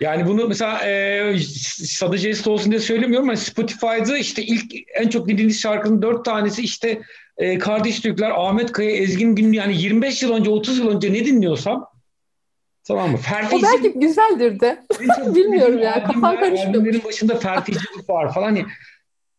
yani 0.00 0.26
bunu 0.26 0.48
mesela 0.48 0.78
e, 0.88 1.36
sadece 1.84 2.28
jest 2.28 2.46
olsun 2.46 2.70
diye 2.70 2.80
söylemiyorum 2.80 3.28
ama 3.28 3.36
Spotify'da 3.36 4.18
işte 4.18 4.42
ilk 4.42 4.74
en 4.94 5.08
çok 5.08 5.28
dinlediğiniz 5.28 5.60
şarkının 5.60 6.02
dört 6.02 6.24
tanesi 6.24 6.62
işte 6.62 7.02
e, 7.36 7.58
Kardeş 7.58 8.00
Türkler, 8.00 8.30
Ahmet 8.30 8.72
Kaya, 8.72 8.90
Ezgin 8.90 9.34
Günlü 9.34 9.56
yani 9.56 9.82
25 9.82 10.22
yıl 10.22 10.32
önce 10.32 10.50
30 10.50 10.78
yıl 10.78 10.88
önce 10.96 11.12
ne 11.12 11.24
dinliyorsam 11.24 11.86
tamam 12.84 13.10
mı? 13.10 13.16
Ferfeci, 13.16 13.66
o 13.66 13.68
belki 13.68 13.98
güzeldir 13.98 14.60
de. 14.60 14.84
Bilmiyorum 15.34 15.78
ya. 15.78 16.04
Kafam 16.04 16.36
karışmıyor. 16.40 16.68
Albümlerin 16.68 17.04
başında 17.04 17.34
ferfecilik 17.34 18.10
var 18.10 18.34
falan. 18.34 18.46
Hani 18.46 18.64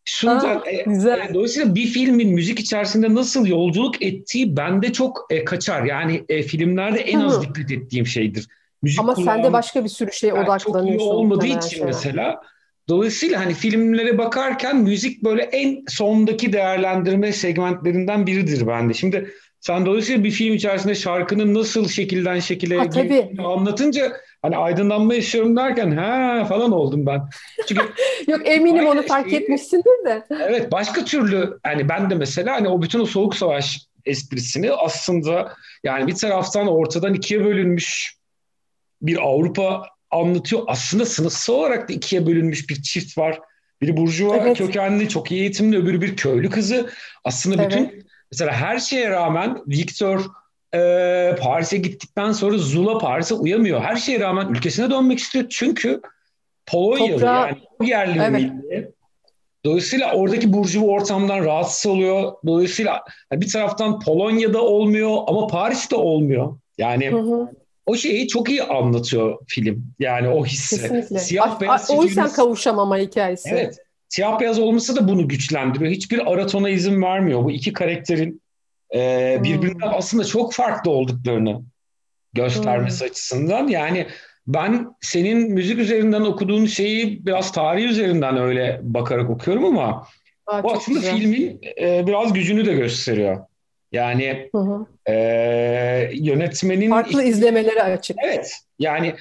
şundan, 0.05 0.63
e, 0.65 0.83
güzel. 0.83 1.29
E, 1.29 1.33
dolayısıyla 1.33 1.75
bir 1.75 1.87
filmin 1.87 2.33
müzik 2.33 2.59
içerisinde 2.59 3.13
nasıl 3.13 3.47
yolculuk 3.47 4.01
ettiği 4.01 4.57
bende 4.57 4.93
çok 4.93 5.27
e, 5.29 5.45
kaçar. 5.45 5.83
Yani 5.83 6.23
e, 6.29 6.41
filmlerde 6.41 6.99
en 6.99 7.19
az 7.19 7.41
dikkat 7.41 7.71
ettiğim 7.71 8.07
şeydir 8.07 8.47
müzik 8.85 8.99
Ama 8.99 9.13
kulağım, 9.13 9.41
sen 9.41 9.43
de 9.43 9.53
başka 9.53 9.83
bir 9.83 9.89
sürü 9.89 10.09
yani 10.23 10.39
odaklanıyorsun. 10.39 10.97
Çok 10.97 11.07
iyi 11.07 11.17
olmadığı 11.17 11.45
için 11.45 11.77
şey. 11.77 11.85
mesela 11.85 12.41
Dolayısıyla 12.89 13.39
hani 13.39 13.53
filmlere 13.53 14.17
bakarken 14.17 14.77
müzik 14.77 15.23
böyle 15.23 15.41
en 15.41 15.83
sondaki 15.87 16.53
değerlendirme 16.53 17.31
segmentlerinden 17.31 18.27
biridir 18.27 18.67
bende. 18.67 18.93
Şimdi 18.93 19.31
sen 19.59 19.85
dolayısıyla 19.85 20.23
bir 20.23 20.31
film 20.31 20.53
içerisinde 20.53 20.95
şarkının 20.95 21.53
nasıl 21.53 21.87
şekilden 21.87 22.39
şekile 22.39 22.77
ha, 22.77 23.47
anlatınca 23.47 24.13
hani 24.41 24.57
aydınlanma 24.57 25.13
yaşıyorum 25.13 25.57
derken 25.57 25.91
ha 25.91 26.45
falan 26.49 26.71
oldum 26.71 27.05
ben. 27.05 27.21
Çünkü 27.67 27.81
Yok 28.27 28.41
eminim 28.45 28.87
onu 28.87 29.01
fark 29.01 29.29
şeyi, 29.29 29.41
etmişsindir 29.41 30.05
de. 30.05 30.23
Evet 30.29 30.71
başka 30.71 31.05
türlü 31.05 31.59
hani 31.63 31.89
ben 31.89 32.09
de 32.09 32.15
mesela 32.15 32.55
hani 32.55 32.69
o 32.69 32.81
bütün 32.81 32.99
o 32.99 33.05
soğuk 33.05 33.35
savaş 33.35 33.81
esprisini 34.05 34.71
aslında 34.71 35.53
yani 35.83 36.07
bir 36.07 36.15
taraftan 36.15 36.67
ortadan 36.67 37.13
ikiye 37.13 37.45
bölünmüş 37.45 38.15
bir 39.01 39.17
Avrupa 39.17 39.87
anlatıyor. 40.11 40.63
Aslında 40.67 41.05
sınıfsal 41.05 41.53
olarak 41.53 41.89
da 41.89 41.93
ikiye 41.93 42.27
bölünmüş 42.27 42.69
bir 42.69 42.81
çift 42.81 43.17
var. 43.17 43.39
Biri 43.81 43.97
burjuva 43.97 44.37
evet. 44.37 44.57
kökenli, 44.57 45.09
çok 45.09 45.31
iyi 45.31 45.41
eğitimli, 45.41 45.77
öbürü 45.77 46.01
bir 46.01 46.15
köylü 46.15 46.49
kızı. 46.49 46.89
Aslında 47.23 47.63
evet. 47.63 47.71
bütün 47.71 48.05
mesela 48.31 48.51
her 48.51 48.79
şeye 48.79 49.09
rağmen 49.09 49.57
Victor 49.67 50.25
e, 50.73 51.35
Paris'e 51.41 51.77
gittikten 51.77 52.31
sonra 52.31 52.57
Zula 52.57 52.97
Paris'e 52.97 53.35
uyamıyor. 53.35 53.81
Her 53.81 53.95
şeye 53.95 54.19
rağmen 54.19 54.47
ülkesine 54.49 54.89
dönmek 54.89 55.19
istiyor. 55.19 55.45
Çünkü 55.49 56.01
Polonyalı 56.65 57.11
Toprağı... 57.11 57.47
yani 57.47 57.89
yerli 57.89 58.19
evet. 58.19 58.31
milli. 58.31 58.91
Dolayısıyla 59.65 60.13
oradaki 60.13 60.53
burjuva 60.53 60.85
ortamdan 60.85 61.45
rahatsız 61.45 61.91
oluyor. 61.91 62.33
Dolayısıyla 62.45 63.03
bir 63.31 63.51
taraftan 63.51 63.99
Polonya'da 63.99 64.61
olmuyor 64.61 65.17
ama 65.27 65.47
Paris'te 65.47 65.95
olmuyor. 65.95 66.57
Yani 66.77 67.11
hı 67.11 67.17
hı 67.17 67.49
o 67.85 67.95
şeyi 67.95 68.27
çok 68.27 68.49
iyi 68.49 68.63
anlatıyor 68.63 69.37
film. 69.47 69.85
Yani 69.99 70.27
o 70.29 70.45
hissi. 70.45 70.81
Kesinlikle. 70.81 71.19
Siyah 71.19 71.61
beyaz 71.61 71.91
o 71.91 72.03
yüzden 72.03 72.29
kavuşamama 72.29 72.97
hikayesi. 72.97 73.49
Evet. 73.49 73.77
Siyah 74.09 74.39
beyaz 74.39 74.59
olması 74.59 74.95
da 74.95 75.07
bunu 75.07 75.27
güçlendiriyor. 75.27 75.91
Hiçbir 75.91 76.31
aratona 76.31 76.69
izin 76.69 77.01
vermiyor. 77.01 77.43
Bu 77.43 77.51
iki 77.51 77.73
karakterin 77.73 78.41
e, 78.95 79.39
birbirinden 79.43 79.87
hmm. 79.87 79.97
aslında 79.97 80.23
çok 80.23 80.53
farklı 80.53 80.91
olduklarını 80.91 81.61
göstermesi 82.33 82.99
hmm. 82.99 83.09
açısından. 83.09 83.67
Yani 83.67 84.07
ben 84.47 84.95
senin 85.01 85.51
müzik 85.51 85.79
üzerinden 85.79 86.21
okuduğun 86.21 86.65
şeyi 86.65 87.25
biraz 87.25 87.51
tarih 87.51 87.85
üzerinden 87.85 88.37
öyle 88.37 88.79
bakarak 88.83 89.29
okuyorum 89.29 89.65
ama 89.65 90.07
Aa, 90.47 90.63
bu 90.63 90.71
aslında 90.71 90.99
güzel. 90.99 91.17
filmin 91.17 91.61
e, 91.81 92.07
biraz 92.07 92.33
gücünü 92.33 92.65
de 92.65 92.73
gösteriyor. 92.73 93.45
Yani 93.91 94.49
hı 94.51 94.57
hı. 94.57 94.85
E, 95.11 95.15
yönetmenin... 96.13 96.89
Farklı 96.89 97.11
işte, 97.11 97.25
izlemeleri 97.25 97.83
açık. 97.83 98.17
Evet. 98.23 98.53
Yani 98.79 99.15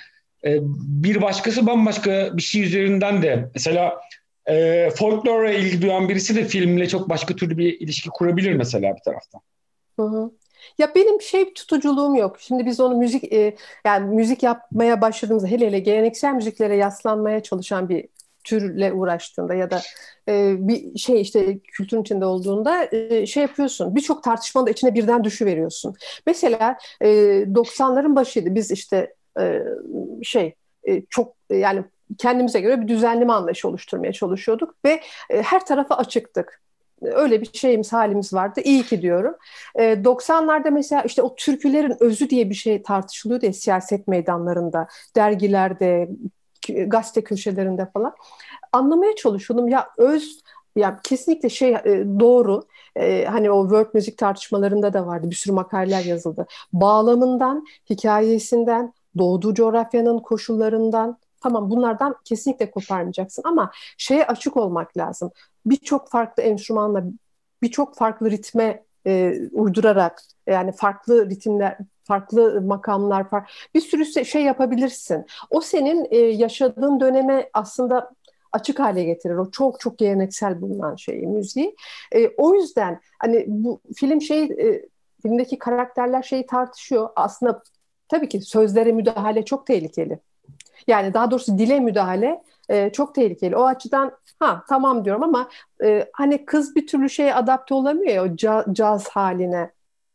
e, 0.45 0.59
bir 1.03 1.23
başkası 1.23 1.67
bambaşka 1.67 2.31
bir 2.37 2.43
şey 2.43 2.63
üzerinden 2.63 3.23
de 3.23 3.51
mesela 3.55 4.01
e, 4.47 4.89
folklor'a 4.91 5.51
ilgi 5.51 5.83
duyan 5.83 6.09
birisi 6.09 6.37
de 6.37 6.45
filmle 6.45 6.89
çok 6.89 7.09
başka 7.09 7.37
türlü 7.37 7.59
bir 7.59 7.81
ilişki 7.81 8.09
kurabilir 8.09 8.53
mesela 8.53 8.97
bir 8.97 9.03
taraftan. 9.03 9.41
Hı 9.99 10.03
hı. 10.03 10.31
Ya 10.79 10.95
benim 10.95 11.21
şey 11.21 11.55
tutuculuğum 11.55 12.15
yok. 12.15 12.37
Şimdi 12.41 12.67
biz 12.67 12.81
onu 12.81 12.97
müzik 12.97 13.33
e, 13.33 13.57
yani 13.87 14.15
müzik 14.15 14.43
yapmaya 14.43 15.01
başladığımızda 15.01 15.49
hele 15.49 15.67
hele 15.67 15.79
geleneksel 15.79 16.35
müziklere 16.35 16.77
yaslanmaya 16.77 17.43
çalışan 17.43 17.89
bir 17.89 18.09
türle 18.45 18.93
uğraştığında 18.93 19.55
ya 19.55 19.71
da 19.71 19.81
e, 20.29 20.55
bir 20.59 20.99
şey 20.99 21.21
işte 21.21 21.59
kültürün 21.59 22.03
içinde 22.03 22.25
olduğunda 22.25 22.89
e, 22.93 23.27
şey 23.27 23.43
yapıyorsun. 23.43 23.95
Birçok 23.97 24.23
tartışmanın 24.23 24.67
da 24.67 24.71
içine 24.71 24.95
birden 24.95 25.25
düşüveriyorsun. 25.25 25.95
Mesela 26.27 26.79
e, 27.01 27.09
90'ların 27.55 28.17
başıydı. 28.17 28.55
Biz 28.55 28.71
işte 28.71 29.15
e, 29.41 29.63
şey 30.23 30.55
e, 30.89 31.03
çok 31.11 31.35
e, 31.51 31.57
yani 31.57 31.85
kendimize 32.19 32.61
göre 32.61 32.81
bir 32.81 32.89
düzenleme 32.89 33.33
anlayışı 33.33 33.69
oluşturmaya 33.69 34.13
çalışıyorduk 34.13 34.75
ve 34.85 35.01
e, 35.31 35.43
her 35.43 35.67
tarafa 35.67 35.97
açıktık 35.97 36.61
öyle 37.03 37.41
bir 37.41 37.51
şeyimiz 37.53 37.93
halimiz 37.93 38.35
vardı. 38.35 38.61
İyi 38.65 38.83
ki 38.83 39.03
diyorum. 39.03 39.35
E, 39.75 39.83
90'larda 39.83 40.71
mesela 40.71 41.03
işte 41.03 41.23
o 41.23 41.35
türkülerin 41.35 41.97
özü 42.01 42.31
diye 42.31 42.51
bir 42.51 42.55
şey 42.55 42.83
tartışılıyordu 42.83 43.47
ya 43.47 43.53
siyaset 43.53 44.09
meydanlarında, 44.09 44.89
dergilerde, 45.17 46.09
gazete 46.69 47.25
köşelerinde 47.25 47.91
falan 47.93 48.15
anlamaya 48.73 49.15
çalışıyordum. 49.17 49.69
Ya 49.69 49.89
öz 49.99 50.41
ya 50.77 51.01
kesinlikle 51.05 51.49
şey 51.49 51.71
e, 51.75 52.05
doğru. 52.21 52.63
Ee, 52.97 53.25
hani 53.25 53.51
o 53.51 53.63
world 53.63 53.95
müzik 53.95 54.19
tartışmalarında 54.19 54.93
da 54.93 55.07
vardı. 55.07 55.31
Bir 55.31 55.35
sürü 55.35 55.53
makaleler 55.53 56.05
yazıldı. 56.05 56.47
Bağlamından, 56.73 57.65
hikayesinden, 57.91 58.95
doğduğu 59.19 59.55
coğrafyanın 59.55 60.19
koşullarından 60.19 61.19
tamam 61.41 61.71
bunlardan 61.71 62.17
kesinlikle 62.25 62.71
koparmayacaksın 62.71 63.43
ama 63.47 63.71
şeye 63.99 64.27
açık 64.27 64.57
olmak 64.57 64.97
lazım. 64.97 65.31
Birçok 65.67 66.11
farklı 66.11 66.43
enstrümanla 66.43 67.05
birçok 67.63 67.97
farklı 67.97 68.31
ritme 68.31 68.85
e, 69.07 69.41
uydurarak 69.53 70.23
yani 70.47 70.73
farklı 70.73 71.31
ritimler 71.31 71.79
farklı 72.05 72.61
makamlar 72.61 73.33
var. 73.33 73.69
Bir 73.75 73.81
sürü 73.81 74.25
şey 74.25 74.43
yapabilirsin. 74.43 75.27
O 75.51 75.61
senin 75.61 76.07
e, 76.11 76.17
yaşadığın 76.17 77.01
döneme 77.01 77.51
aslında 77.53 78.11
açık 78.53 78.81
hale 78.81 79.05
getirir. 79.05 79.35
O 79.35 79.51
çok 79.51 79.81
çok 79.81 79.99
geleneksel 79.99 80.61
bulunan 80.61 80.97
şeyi, 80.97 81.27
müziği. 81.27 81.77
E, 82.13 82.29
o 82.29 82.55
yüzden 82.55 83.01
hani 83.19 83.45
bu 83.49 83.81
film 83.97 84.21
şey 84.21 84.43
e, 84.43 84.83
filmdeki 85.23 85.59
karakterler 85.59 86.23
şeyi 86.23 86.47
tartışıyor. 86.47 87.09
Aslında 87.17 87.63
tabii 88.09 88.29
ki 88.29 88.41
sözlere 88.41 88.93
müdahale 88.93 89.45
çok 89.45 89.67
tehlikeli. 89.67 90.19
Yani 90.87 91.15
daha 91.15 91.31
doğrusu 91.31 91.59
dile 91.59 91.81
müdahale 91.81 92.43
e, 92.69 92.91
çok 92.93 93.15
tehlikeli. 93.15 93.57
O 93.57 93.65
açıdan 93.65 94.13
ha 94.39 94.65
tamam 94.69 95.05
diyorum 95.05 95.23
ama 95.23 95.49
e, 95.85 96.11
hani 96.13 96.45
kız 96.45 96.77
bir 96.77 96.87
türlü 96.87 97.11
şeye 97.11 97.35
adapte 97.35 97.75
olamıyor 97.75 98.15
ya 98.15 98.25
o 98.25 98.37
caz, 98.37 98.65
caz 98.73 99.09
haline. 99.09 99.71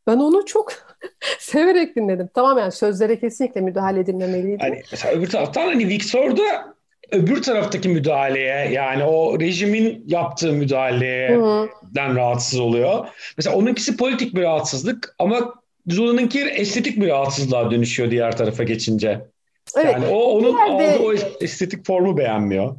Ben 0.07 0.17
onu 0.17 0.45
çok 0.45 0.73
severek 1.39 1.95
dinledim. 1.95 2.29
Tamam 2.33 2.57
yani 2.57 2.71
sözlere 2.71 3.19
kesinlikle 3.19 3.61
müdahale 3.61 3.99
edilmemeliydi. 3.99 4.57
Hani 4.63 4.81
mesela 4.91 5.13
öbür 5.13 5.29
taraftan 5.29 5.67
hani 5.67 5.87
Victor 5.87 6.37
da 6.37 6.75
öbür 7.11 7.41
taraftaki 7.41 7.89
müdahaleye 7.89 8.71
yani 8.71 9.03
o 9.03 9.39
rejimin 9.39 10.03
yaptığı 10.07 10.53
müdahaleden 10.53 12.15
rahatsız 12.15 12.59
oluyor. 12.59 13.07
Mesela 13.37 13.55
onunkisi 13.55 13.97
politik 13.97 14.35
bir 14.35 14.41
rahatsızlık 14.41 15.15
ama 15.19 15.53
Zula'nınki 15.87 16.41
estetik 16.41 17.01
bir 17.01 17.07
rahatsızlığa 17.07 17.71
dönüşüyor 17.71 18.11
diğer 18.11 18.37
tarafa 18.37 18.63
geçince. 18.63 19.21
Evet. 19.75 19.93
Yani 19.93 20.07
o 20.07 20.17
onun 20.17 20.57
yerde... 20.57 20.71
aldığı 20.71 21.03
o 21.03 21.13
estetik 21.41 21.85
formu 21.85 22.17
beğenmiyor. 22.17 22.75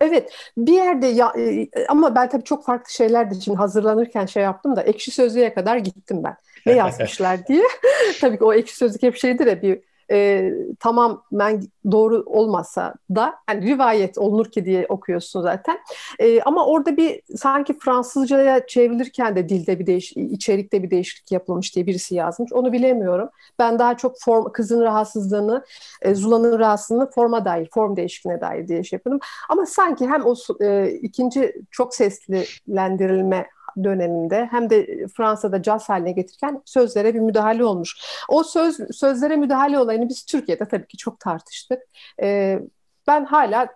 Evet 0.00 0.32
bir 0.56 0.72
yerde 0.72 1.06
ya, 1.06 1.32
e, 1.38 1.68
ama 1.88 2.14
ben 2.14 2.28
tabii 2.28 2.44
çok 2.44 2.64
farklı 2.64 2.92
şeyler 2.92 3.30
de 3.30 3.40
şimdi 3.40 3.58
hazırlanırken 3.58 4.26
şey 4.26 4.42
yaptım 4.42 4.76
da 4.76 4.82
ekşi 4.82 5.10
sözlüğe 5.10 5.54
kadar 5.54 5.76
gittim 5.76 6.24
ben. 6.24 6.36
Ne 6.66 6.72
yazmışlar 6.72 7.46
diye. 7.46 7.64
tabii 8.20 8.38
ki 8.38 8.44
o 8.44 8.52
ekşi 8.52 8.76
sözlük 8.76 9.02
hep 9.02 9.16
şeydir 9.16 9.46
ya 9.46 9.62
bir 9.62 9.80
e, 10.12 10.50
tamamen 10.80 11.62
doğru 11.90 12.22
olmasa 12.26 12.94
da 13.14 13.34
yani 13.50 13.66
rivayet 13.66 14.18
olunur 14.18 14.46
ki 14.46 14.64
diye 14.64 14.86
okuyorsun 14.88 15.42
zaten. 15.42 15.78
E, 16.18 16.40
ama 16.42 16.66
orada 16.66 16.96
bir 16.96 17.20
sanki 17.36 17.78
Fransızcaya 17.78 18.66
çevrilirken 18.66 19.36
de 19.36 19.48
dilde 19.48 19.78
bir 19.78 19.86
değiş 19.86 20.12
içerikte 20.16 20.82
bir 20.82 20.90
değişiklik 20.90 21.32
yapılmış 21.32 21.74
diye 21.74 21.86
birisi 21.86 22.14
yazmış. 22.14 22.52
Onu 22.52 22.72
bilemiyorum. 22.72 23.28
Ben 23.58 23.78
daha 23.78 23.96
çok 23.96 24.20
form, 24.20 24.52
kızın 24.52 24.80
rahatsızlığını, 24.80 25.64
e, 26.02 26.14
Zula'nın 26.14 26.58
rahatsızlığını 26.58 27.10
forma 27.10 27.44
dair, 27.44 27.68
form 27.74 27.96
değişikliğine 27.96 28.40
dair 28.40 28.68
diye 28.68 28.84
şey 28.84 28.96
yapıyordum. 28.96 29.20
Ama 29.48 29.66
sanki 29.66 30.06
hem 30.06 30.24
o 30.24 30.34
e, 30.60 30.90
ikinci 30.90 31.54
çok 31.70 31.94
seslilendirilme 31.94 33.46
döneminde 33.84 34.48
hem 34.50 34.70
de 34.70 35.06
Fransa'da 35.16 35.62
caz 35.62 35.88
haline 35.88 36.12
getirirken 36.12 36.62
sözlere 36.64 37.14
bir 37.14 37.20
müdahale 37.20 37.64
olmuş. 37.64 37.96
O 38.28 38.44
söz 38.44 38.76
sözlere 38.96 39.36
müdahale 39.36 39.78
olayını 39.78 40.08
biz 40.08 40.24
Türkiye'de 40.24 40.68
tabii 40.68 40.86
ki 40.86 40.96
çok 40.96 41.20
tartıştık. 41.20 41.82
Ee, 42.22 42.60
ben 43.06 43.24
hala 43.24 43.68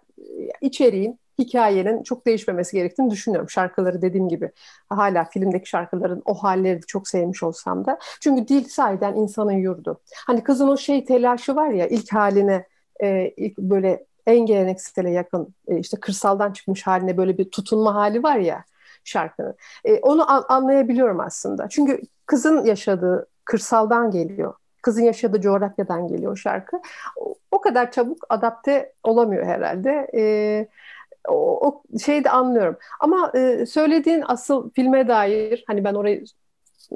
içeriğin 0.61 1.19
hikayenin 1.39 2.03
çok 2.03 2.27
değişmemesi 2.27 2.77
gerektiğini 2.77 3.11
düşünüyorum. 3.11 3.51
Şarkıları 3.51 4.03
dediğim 4.03 4.29
gibi 4.29 4.51
hala 4.89 5.25
filmdeki 5.25 5.69
şarkıların 5.69 6.23
o 6.25 6.35
halleri 6.35 6.81
çok 6.81 7.09
sevmiş 7.09 7.43
olsam 7.43 7.87
da. 7.87 7.99
Çünkü 8.21 8.49
dil 8.49 8.65
sahiden 8.65 9.15
insanın 9.15 9.53
yurdu. 9.53 10.01
Hani 10.27 10.43
kızın 10.43 10.69
o 10.69 10.77
şey 10.77 11.05
telaşı 11.05 11.57
var 11.57 11.71
ya 11.71 11.87
ilk 11.87 12.13
haline 12.13 12.67
e, 13.03 13.29
ilk 13.37 13.59
böyle 13.59 14.07
en 14.27 14.47
geleneksele 14.47 15.11
yakın 15.11 15.55
e, 15.69 15.79
işte 15.79 15.97
kırsaldan 16.01 16.53
çıkmış 16.53 16.87
haline 16.87 17.17
böyle 17.17 17.39
bir 17.39 17.51
tutunma 17.51 17.95
hali 17.95 18.23
var 18.23 18.37
ya 18.37 18.65
şarkının. 19.05 19.55
E, 19.85 19.99
onu 19.99 20.31
an, 20.33 20.45
anlayabiliyorum 20.49 21.21
aslında. 21.21 21.69
Çünkü 21.69 22.01
kızın 22.27 22.65
yaşadığı 22.65 23.27
kırsaldan 23.45 24.11
geliyor. 24.11 24.55
Kızın 24.83 25.03
yaşadığı 25.03 25.41
coğrafyadan 25.41 26.09
geliyor 26.09 26.37
şarkı. 26.37 26.81
O, 27.17 27.35
o 27.51 27.61
kadar 27.61 27.93
çabuk 27.93 28.27
adapte 28.29 28.93
olamıyor 29.03 29.45
herhalde. 29.47 30.11
E, 30.15 30.67
o, 31.29 31.69
o 31.69 31.83
şeyi 31.99 32.25
de 32.25 32.31
anlıyorum. 32.31 32.77
Ama 33.01 33.33
e, 33.35 33.67
söylediğin 33.67 34.25
asıl 34.27 34.71
filme 34.71 35.09
dair 35.09 35.65
hani 35.67 35.85
ben 35.85 35.95
orayı 35.95 36.25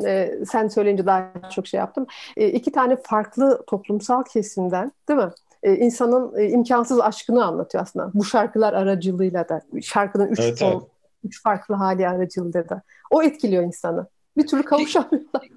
e, 0.07 0.35
sen 0.51 0.69
söyleyince 0.69 1.07
daha 1.07 1.33
çok 1.51 1.67
şey 1.67 1.79
yaptım. 1.79 2.07
E, 2.37 2.49
iki 2.49 2.73
tane 2.73 2.97
farklı 2.97 3.65
toplumsal 3.67 4.23
kesimden 4.23 4.93
değil 5.09 5.21
mi? 5.21 5.31
E, 5.63 5.77
insanın 5.77 6.39
e, 6.39 6.49
imkansız 6.49 7.01
aşkını 7.01 7.45
anlatıyor 7.45 7.83
aslında. 7.83 8.11
Bu 8.15 8.25
şarkılar 8.25 8.73
aracılığıyla 8.73 9.49
da 9.49 9.61
şarkının 9.83 10.29
üç 10.29 10.41
evet, 10.41 10.59
ton, 10.59 10.73
evet 10.73 10.83
üç 11.25 11.43
farklı 11.43 11.75
hali 11.75 12.09
aracılığında 12.09 12.69
da. 12.69 12.83
O 13.11 13.23
etkiliyor 13.23 13.63
insanı. 13.63 14.07
Bir 14.37 14.47
türlü 14.47 14.63
kavuşamıyorlar. 14.63 15.49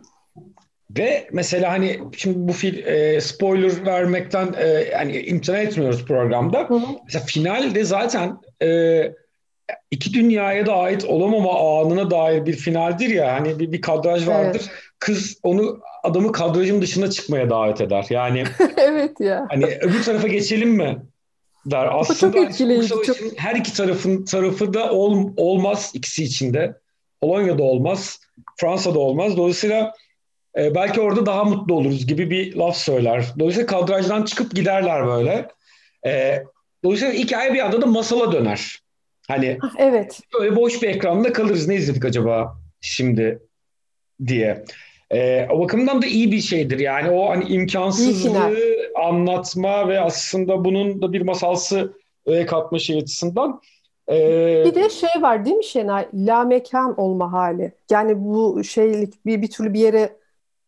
Ve 0.98 1.30
mesela 1.32 1.72
hani 1.72 2.00
şimdi 2.18 2.48
bu 2.48 2.54
fil 2.54 2.86
e, 2.86 3.22
spoiler 3.22 3.86
vermekten 3.86 4.54
e, 4.58 4.68
yani 4.68 5.22
imtina 5.22 5.58
etmiyoruz 5.58 6.06
programda. 6.06 6.60
Hı 6.60 6.74
hı. 6.74 6.88
Mesela 7.06 7.26
finalde 7.26 7.84
zaten 7.84 8.38
e, 8.62 9.02
iki 9.92 10.14
dünyaya 10.14 10.66
da 10.66 10.76
ait 10.76 11.06
olamama 11.06 11.82
anına 11.82 12.12
dair 12.12 12.46
bir 12.46 12.54
finaldir 12.54 13.10
ya. 13.10 13.34
Hani 13.34 13.60
bir, 13.60 13.72
bir 13.72 13.82
kadraj 13.82 14.28
vardır. 14.28 14.62
Evet. 14.64 14.72
Kız 15.00 15.40
onu 15.44 15.80
adamı 16.04 16.32
kadrajın 16.32 16.82
dışına 16.82 17.10
çıkmaya 17.10 17.50
davet 17.50 17.82
eder. 17.82 18.06
Yani 18.10 18.44
evet 18.78 19.20
ya. 19.20 19.48
Hani 19.50 19.66
öbür 19.66 20.04
tarafa 20.04 20.28
geçelim 20.28 20.70
mi? 20.70 20.98
Der. 21.66 22.00
Aslında 22.00 22.20
çok 22.20 22.36
etkileyici. 22.38 22.90
Çok... 22.90 23.18
her 23.38 23.56
iki 23.56 23.74
tarafın 23.74 24.26
tarafı 24.26 24.74
da 24.74 24.92
ol, 24.92 25.30
olmaz 25.38 25.92
ikisi 25.94 26.24
içinde. 26.24 26.78
Polonya'da 27.22 27.64
olmaz, 27.64 28.20
Fransa'da 28.58 29.00
olmaz. 29.00 29.38
Dolayısıyla 29.38 29.94
e, 30.58 30.76
belki 30.76 31.02
orada 31.02 31.26
daha 31.26 31.44
mutlu 31.44 31.76
oluruz 31.76 32.08
gibi 32.08 32.30
bir 32.30 32.56
laf 32.56 32.78
söyler. 32.78 33.26
Dolayısıyla 33.40 33.68
kadrajdan 33.68 34.24
çıkıp 34.24 34.56
giderler 34.56 35.08
böyle. 35.08 35.48
E, 36.06 36.44
dolayısıyla 36.84 37.14
hikaye 37.14 37.54
bir 37.54 37.60
anda 37.60 37.82
da 37.82 37.86
masala 37.86 38.32
döner. 38.32 38.80
Hani 39.28 39.58
ah, 39.62 39.74
evet. 39.78 40.20
böyle 40.40 40.56
boş 40.56 40.82
bir 40.82 40.88
ekranda 40.88 41.34
kalırız. 41.34 41.68
Ne 41.68 41.76
izledik 41.76 42.06
acaba 42.06 42.58
şimdi 42.82 43.40
diye. 44.28 44.66
E, 45.14 45.48
o 45.52 45.60
bakımdan 45.60 46.02
da 46.02 46.06
iyi 46.06 46.32
bir 46.32 46.40
şeydir. 46.40 46.80
Yani 46.80 47.10
o 47.10 47.30
hani 47.30 47.46
imkansızlığı 47.46 48.56
anlatma 48.96 49.88
ve 49.88 50.00
aslında 50.00 50.66
bunun 50.66 51.02
da 51.02 51.14
bir 51.14 51.22
masalsı 51.22 51.94
öğe 52.26 52.46
katma 52.46 52.80
şey 52.80 52.98
açısından. 52.98 53.62
Ee, 54.10 54.64
bir 54.66 54.76
de 54.76 54.90
şey 54.90 55.22
var 55.22 55.46
değil 55.46 55.56
mi 55.56 55.64
Şenay? 55.64 56.08
La 56.14 56.44
mekan 56.44 57.00
olma 57.00 57.32
hali. 57.32 57.72
Yani 57.92 58.24
bu 58.24 58.64
şeylik 58.64 59.26
bir, 59.26 59.42
bir 59.42 59.50
türlü 59.50 59.74
bir 59.74 59.80
yere 59.80 60.16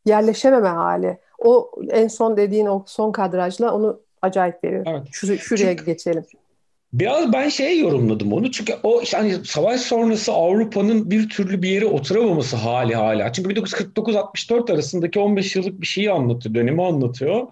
yerleşememe 0.05 0.67
hali. 0.67 1.17
O 1.39 1.71
en 1.89 2.07
son 2.07 2.37
dediğin 2.37 2.65
o 2.65 2.83
son 2.87 3.11
kadrajla 3.11 3.73
onu 3.75 3.99
acayip 4.21 4.63
veriyor. 4.63 4.85
Evet. 4.87 5.01
Şur 5.11 5.37
şuraya 5.37 5.69
Çünkü, 5.69 5.85
geçelim. 5.85 6.25
Biraz 6.93 7.33
ben 7.33 7.49
şey 7.49 7.79
yorumladım 7.79 8.33
onu 8.33 8.51
çünkü 8.51 8.73
o 8.83 9.01
yani 9.13 9.35
savaş 9.45 9.81
sonrası 9.81 10.31
Avrupa'nın 10.31 11.11
bir 11.11 11.29
türlü 11.29 11.61
bir 11.61 11.69
yere 11.69 11.85
oturamaması 11.85 12.55
hali 12.55 12.95
hala. 12.95 13.33
Çünkü 13.33 13.49
1949-64 13.49 14.73
arasındaki 14.73 15.19
15 15.19 15.55
yıllık 15.55 15.81
bir 15.81 15.87
şeyi 15.87 16.11
anlatıyor, 16.11 16.55
dönemi 16.55 16.83
anlatıyor. 16.83 17.47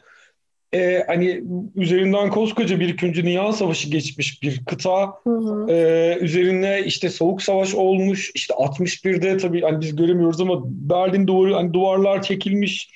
Ee, 0.73 1.03
hani 1.07 1.43
üzerinden 1.75 2.29
koskoca 2.29 2.79
bir 2.79 2.89
ikinci 2.89 3.23
Dünya 3.23 3.53
Savaşı 3.53 3.89
geçmiş 3.89 4.43
bir 4.43 4.65
kıta. 4.65 5.13
Hı 5.23 5.29
hı. 5.29 5.71
Ee, 5.71 6.17
üzerine 6.21 6.83
işte 6.85 7.09
soğuk 7.09 7.41
savaş 7.41 7.75
olmuş. 7.75 8.31
İşte 8.35 8.53
61'de 8.53 9.37
tabii 9.37 9.61
hani 9.61 9.81
biz 9.81 9.95
göremiyoruz 9.95 10.41
ama 10.41 10.61
Berlin 10.65 11.27
duvarı 11.27 11.53
hani 11.53 11.73
duvarlar 11.73 12.21
çekilmiş. 12.21 12.89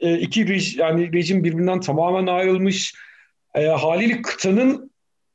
Ee, 0.00 0.18
iki 0.18 0.48
rej, 0.48 0.76
yani 0.76 1.12
rejim 1.12 1.44
birbirinden 1.44 1.80
tamamen 1.80 2.26
ayrılmış. 2.26 2.94
Ee, 3.54 3.66
haliyle 3.66 4.22
kıtanın 4.22 4.87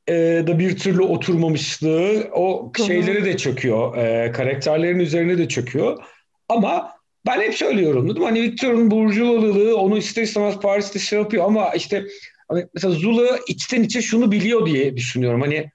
e, 0.08 0.14
da 0.46 0.58
bir 0.58 0.76
türlü 0.76 1.02
oturmamışlığı 1.02 2.28
o 2.32 2.72
şeyleri 2.86 3.24
de 3.24 3.36
çöküyor. 3.36 3.96
E, 3.96 4.32
karakterlerin 4.32 4.98
üzerine 4.98 5.38
de 5.38 5.48
çöküyor. 5.48 6.02
Ama 6.48 6.90
ben 7.26 7.40
hep 7.40 7.52
şöyle 7.52 7.82
yorumladım. 7.82 8.22
Hani 8.22 8.42
Victor'un 8.42 8.90
burjuvalılığı 8.90 9.76
onu 9.76 9.98
ister 9.98 10.22
istemez 10.22 10.58
Paris'te 10.58 10.98
şey 10.98 11.18
yapıyor 11.18 11.44
ama 11.44 11.70
işte 11.74 12.04
hani 12.48 12.66
mesela 12.74 12.94
Zula 12.94 13.38
içten 13.48 13.82
içe 13.82 14.02
şunu 14.02 14.32
biliyor 14.32 14.66
diye 14.66 14.96
düşünüyorum. 14.96 15.40
Hani 15.40 15.70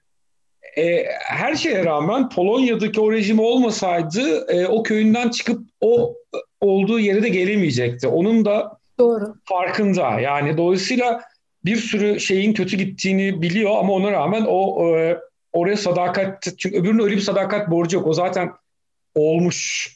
e, 0.76 1.04
her 1.28 1.54
şeye 1.54 1.84
rağmen 1.84 2.28
Polonya'daki 2.28 3.00
o 3.00 3.12
rejim 3.12 3.38
olmasaydı 3.38 4.46
e, 4.48 4.66
o 4.66 4.82
köyünden 4.82 5.28
çıkıp 5.28 5.60
o 5.80 6.14
olduğu 6.60 7.00
yere 7.00 7.22
de 7.22 7.28
gelemeyecekti. 7.28 8.08
Onun 8.08 8.44
da 8.44 8.78
Doğru. 8.98 9.34
farkında. 9.44 10.20
Yani 10.20 10.56
dolayısıyla 10.56 11.20
bir 11.64 11.76
sürü 11.76 12.20
şeyin 12.20 12.52
kötü 12.52 12.76
gittiğini 12.76 13.42
biliyor 13.42 13.70
ama 13.78 13.92
ona 13.92 14.12
rağmen 14.12 14.44
o 14.48 14.88
e, 14.96 15.18
oraya 15.52 15.76
sadakat 15.76 16.48
çünkü 16.58 16.78
öbürünün 16.78 17.02
öyle 17.02 17.16
bir 17.16 17.20
sadakat 17.20 17.70
borcu 17.70 17.96
yok. 17.96 18.06
O 18.06 18.12
zaten 18.12 18.50
olmuş. 19.14 19.88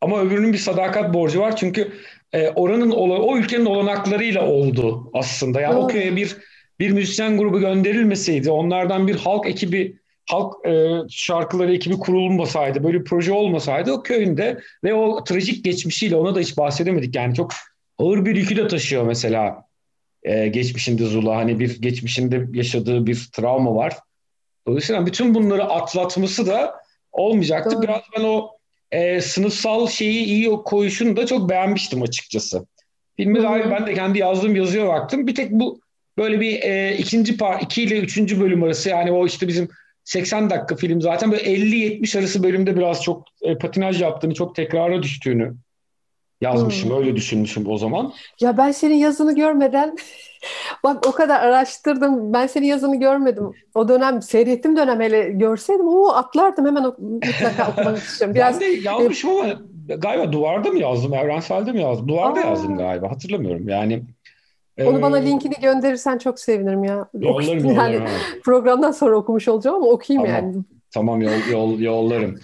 Ama 0.00 0.20
öbürünün 0.20 0.52
bir 0.52 0.58
sadakat 0.58 1.14
borcu 1.14 1.40
var 1.40 1.56
çünkü 1.56 1.92
e, 2.32 2.48
oranın 2.48 2.90
o 2.90 3.36
ülkenin 3.36 3.66
olanaklarıyla 3.66 4.46
oldu 4.46 5.10
aslında. 5.14 5.60
Yani 5.60 5.74
Doğru. 5.74 5.84
o 5.84 5.88
köye 5.88 6.16
bir 6.16 6.36
bir 6.80 6.90
müzisyen 6.90 7.38
grubu 7.38 7.60
gönderilmeseydi, 7.60 8.50
onlardan 8.50 9.08
bir 9.08 9.16
halk 9.16 9.46
ekibi 9.46 9.98
halk 10.30 10.66
e, 10.66 10.88
şarkıları 11.10 11.74
ekibi 11.74 11.98
kurulmasaydı, 11.98 12.84
böyle 12.84 13.00
bir 13.00 13.04
proje 13.04 13.32
olmasaydı 13.32 13.92
o 13.92 14.02
köyünde 14.02 14.60
ve 14.84 14.94
o 14.94 15.24
trajik 15.24 15.64
geçmişiyle 15.64 16.16
ona 16.16 16.34
da 16.34 16.40
hiç 16.40 16.56
bahsedemedik. 16.56 17.14
Yani 17.16 17.34
çok 17.34 17.52
ağır 17.98 18.24
bir 18.24 18.36
yükü 18.36 18.56
de 18.56 18.68
taşıyor 18.68 19.02
mesela 19.06 19.65
e, 20.26 20.48
geçmişinde 20.48 21.04
Zula. 21.04 21.36
Hani 21.36 21.58
bir 21.58 21.82
geçmişinde 21.82 22.46
yaşadığı 22.52 23.06
bir 23.06 23.28
travma 23.32 23.74
var. 23.74 23.94
Dolayısıyla 24.66 25.06
bütün 25.06 25.34
bunları 25.34 25.64
atlatması 25.64 26.46
da 26.46 26.74
olmayacaktı. 27.12 27.70
Doğru. 27.70 27.82
Biraz 27.82 28.00
ben 28.16 28.24
o 28.24 28.50
e, 28.90 29.20
sınıfsal 29.20 29.88
şeyi 29.88 30.24
iyi 30.24 30.50
koyuşunu 30.50 31.16
da 31.16 31.26
çok 31.26 31.50
beğenmiştim 31.50 32.02
açıkçası. 32.02 32.66
Filmi 33.16 33.42
dair 33.42 33.70
ben 33.70 33.86
de 33.86 33.94
kendi 33.94 34.18
yazdığım 34.18 34.56
yazıya 34.56 34.88
baktım. 34.88 35.26
Bir 35.26 35.34
tek 35.34 35.50
bu 35.50 35.80
böyle 36.18 36.40
bir 36.40 36.62
e, 36.62 36.96
ikinci 36.98 37.36
par 37.36 37.60
iki 37.60 37.82
ile 37.82 37.98
üçüncü 37.98 38.40
bölüm 38.40 38.62
arası 38.62 38.88
yani 38.88 39.12
o 39.12 39.26
işte 39.26 39.48
bizim 39.48 39.68
80 40.04 40.50
dakika 40.50 40.76
film 40.76 41.00
zaten 41.00 41.32
böyle 41.32 41.42
50-70 41.42 42.18
arası 42.18 42.42
bölümde 42.42 42.76
biraz 42.76 43.02
çok 43.02 43.24
e, 43.42 43.58
patinaj 43.58 44.02
yaptığını, 44.02 44.34
çok 44.34 44.54
tekrara 44.54 45.02
düştüğünü 45.02 45.54
yazmışım. 46.40 46.90
Hmm. 46.90 46.98
Öyle 46.98 47.16
düşünmüşüm 47.16 47.70
o 47.70 47.78
zaman. 47.78 48.12
Ya 48.40 48.56
ben 48.56 48.70
senin 48.70 48.94
yazını 48.94 49.34
görmeden 49.34 49.96
bak 50.84 51.06
o 51.06 51.12
kadar 51.12 51.40
araştırdım. 51.40 52.32
Ben 52.32 52.46
senin 52.46 52.66
yazını 52.66 53.00
görmedim. 53.00 53.50
O 53.74 53.88
dönem 53.88 54.22
seyrettim 54.22 54.76
dönem 54.76 55.00
hele 55.00 55.28
görseydim 55.30 55.88
o 55.88 56.08
atlardım 56.08 56.66
hemen 56.66 56.84
mutlaka 56.98 57.70
okumak 57.72 57.98
istiyorum. 57.98 58.34
Biraz, 58.34 58.60
ben 58.60 58.68
de 58.68 58.80
yazmışım 58.88 59.30
ama 59.30 59.46
galiba 59.96 60.32
duvarda 60.32 60.70
mı 60.70 60.78
yazdım, 60.78 61.14
evrenselde 61.14 61.72
mi 61.72 61.80
yazdım? 61.82 62.08
Duvarda 62.08 62.40
Aa. 62.40 62.46
yazdım 62.46 62.76
galiba. 62.78 63.10
Hatırlamıyorum. 63.10 63.68
Yani 63.68 64.02
onu 64.84 65.02
bana 65.02 65.16
linkini 65.16 65.54
gönderirsen 65.62 66.18
çok 66.18 66.40
sevinirim 66.40 66.84
ya. 66.84 67.08
Yollarım 67.14 67.64
yani 67.64 67.94
yollarım. 67.94 68.12
Programdan 68.44 68.90
sonra 68.90 69.16
okumuş 69.16 69.48
olacağım 69.48 69.76
ama 69.76 69.86
okuyayım 69.86 70.26
tamam. 70.26 70.44
yani. 70.44 70.64
Tamam 70.90 71.22
yol, 71.22 71.50
yol, 71.50 71.78
yollarım. 71.78 72.40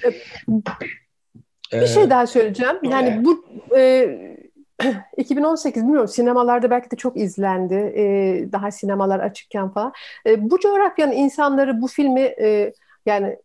Bir 1.73 1.83
ee, 1.83 1.87
şey 1.87 2.11
daha 2.11 2.27
söyleyeceğim. 2.27 2.77
Yani 2.83 3.09
evet. 3.09 3.25
bu 3.25 3.45
e, 3.77 4.37
2018 5.17 5.83
bilmiyorum 5.83 6.09
sinemalarda 6.09 6.71
belki 6.71 6.91
de 6.91 6.97
çok 6.97 7.17
izlendi. 7.17 7.75
E, 7.75 8.05
daha 8.53 8.71
sinemalar 8.71 9.21
açıkken 9.21 9.69
falan. 9.69 9.93
E, 10.27 10.51
bu 10.51 10.59
coğrafyanın 10.59 11.13
insanları 11.13 11.83
bu 11.83 11.87
filmi 11.87 12.21
e, 12.21 12.73
yani 13.07 13.39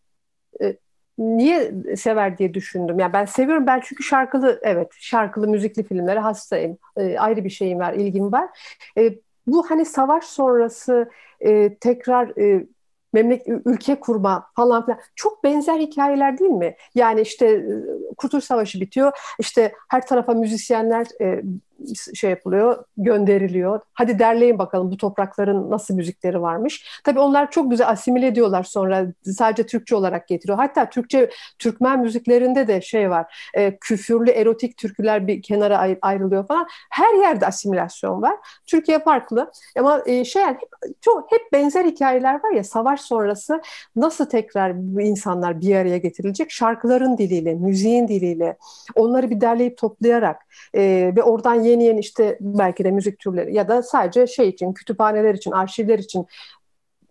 e, 0.61 0.77
niye 1.17 1.73
sever 1.95 2.37
diye 2.37 2.53
düşündüm. 2.53 2.99
Yani 2.99 3.13
ben 3.13 3.25
seviyorum 3.25 3.67
ben 3.67 3.81
çünkü 3.85 4.03
şarkılı 4.03 4.59
evet 4.63 4.91
şarkılı 4.99 5.47
müzikli 5.47 5.83
filmlere 5.83 6.19
hastayım. 6.19 6.77
E, 6.97 7.19
ayrı 7.19 7.43
bir 7.43 7.49
şeyim 7.49 7.79
var, 7.79 7.93
ilgim 7.93 8.31
var. 8.31 8.49
E, 8.97 9.13
bu 9.47 9.69
hani 9.69 9.85
savaş 9.85 10.23
sonrası 10.23 11.09
e, 11.39 11.77
tekrar 11.77 12.37
e, 12.41 12.65
memleket 13.17 13.47
ülke 13.65 13.99
kurma 13.99 14.47
falan 14.55 14.85
filan 14.85 14.99
çok 15.15 15.43
benzer 15.43 15.79
hikayeler 15.79 16.37
değil 16.39 16.51
mi? 16.51 16.75
Yani 16.95 17.21
işte 17.21 17.45
e, 17.47 17.63
Kurtuluş 18.17 18.43
Savaşı 18.43 18.81
bitiyor. 18.81 19.11
işte 19.39 19.73
her 19.89 20.07
tarafa 20.07 20.33
müzisyenler 20.33 21.07
e, 21.21 21.41
şey 22.13 22.29
yapılıyor, 22.29 22.83
gönderiliyor. 22.97 23.79
Hadi 23.93 24.19
derleyin 24.19 24.59
bakalım 24.59 24.91
bu 24.91 24.97
toprakların 24.97 25.71
nasıl 25.71 25.93
müzikleri 25.95 26.41
varmış. 26.41 27.01
Tabii 27.03 27.19
onlar 27.19 27.51
çok 27.51 27.71
güzel 27.71 27.89
asimile 27.89 28.27
ediyorlar 28.27 28.63
sonra 28.63 29.05
sadece 29.23 29.65
Türkçe 29.65 29.95
olarak 29.95 30.27
getiriyor. 30.27 30.57
Hatta 30.57 30.89
Türkçe 30.89 31.29
Türkmen 31.59 31.99
müziklerinde 31.99 32.67
de 32.67 32.81
şey 32.81 33.09
var. 33.09 33.49
E, 33.53 33.77
küfürlü 33.77 34.31
erotik 34.31 34.77
türküler 34.77 35.27
bir 35.27 35.41
kenara 35.41 35.97
ayrılıyor 36.01 36.47
falan. 36.47 36.67
Her 36.89 37.13
yerde 37.21 37.47
asimilasyon 37.47 38.21
var. 38.21 38.35
Türkiye 38.65 38.99
farklı 38.99 39.51
ama 39.79 40.01
e, 40.05 40.25
şey 40.25 40.41
yani 40.41 40.57
hep, 40.59 41.01
çok 41.01 41.31
hep 41.31 41.41
benzer 41.53 41.85
hikayeler 41.85 42.33
var 42.33 42.51
ya 42.55 42.63
savaş 42.63 43.01
sonrası 43.01 43.61
nasıl 43.95 44.25
tekrar 44.25 44.73
bu 44.75 45.01
insanlar 45.01 45.61
bir 45.61 45.75
araya 45.75 45.97
getirilecek? 45.97 46.51
Şarkıların 46.51 47.17
diliyle, 47.17 47.53
müziğin 47.53 48.07
diliyle 48.07 48.57
onları 48.95 49.29
bir 49.29 49.41
derleyip 49.41 49.77
toplayarak 49.77 50.41
e, 50.73 51.13
ve 51.15 51.23
oradan 51.23 51.63
yeni 51.67 51.83
yeni 51.83 51.99
işte 51.99 52.37
belki 52.41 52.83
de 52.83 52.91
müzik 52.91 53.19
türleri 53.19 53.53
ya 53.53 53.67
da 53.67 53.83
sadece 53.83 54.27
şey 54.27 54.49
için 54.49 54.73
kütüphaneler 54.73 55.33
için, 55.33 55.51
arşivler 55.51 55.99
için 55.99 56.25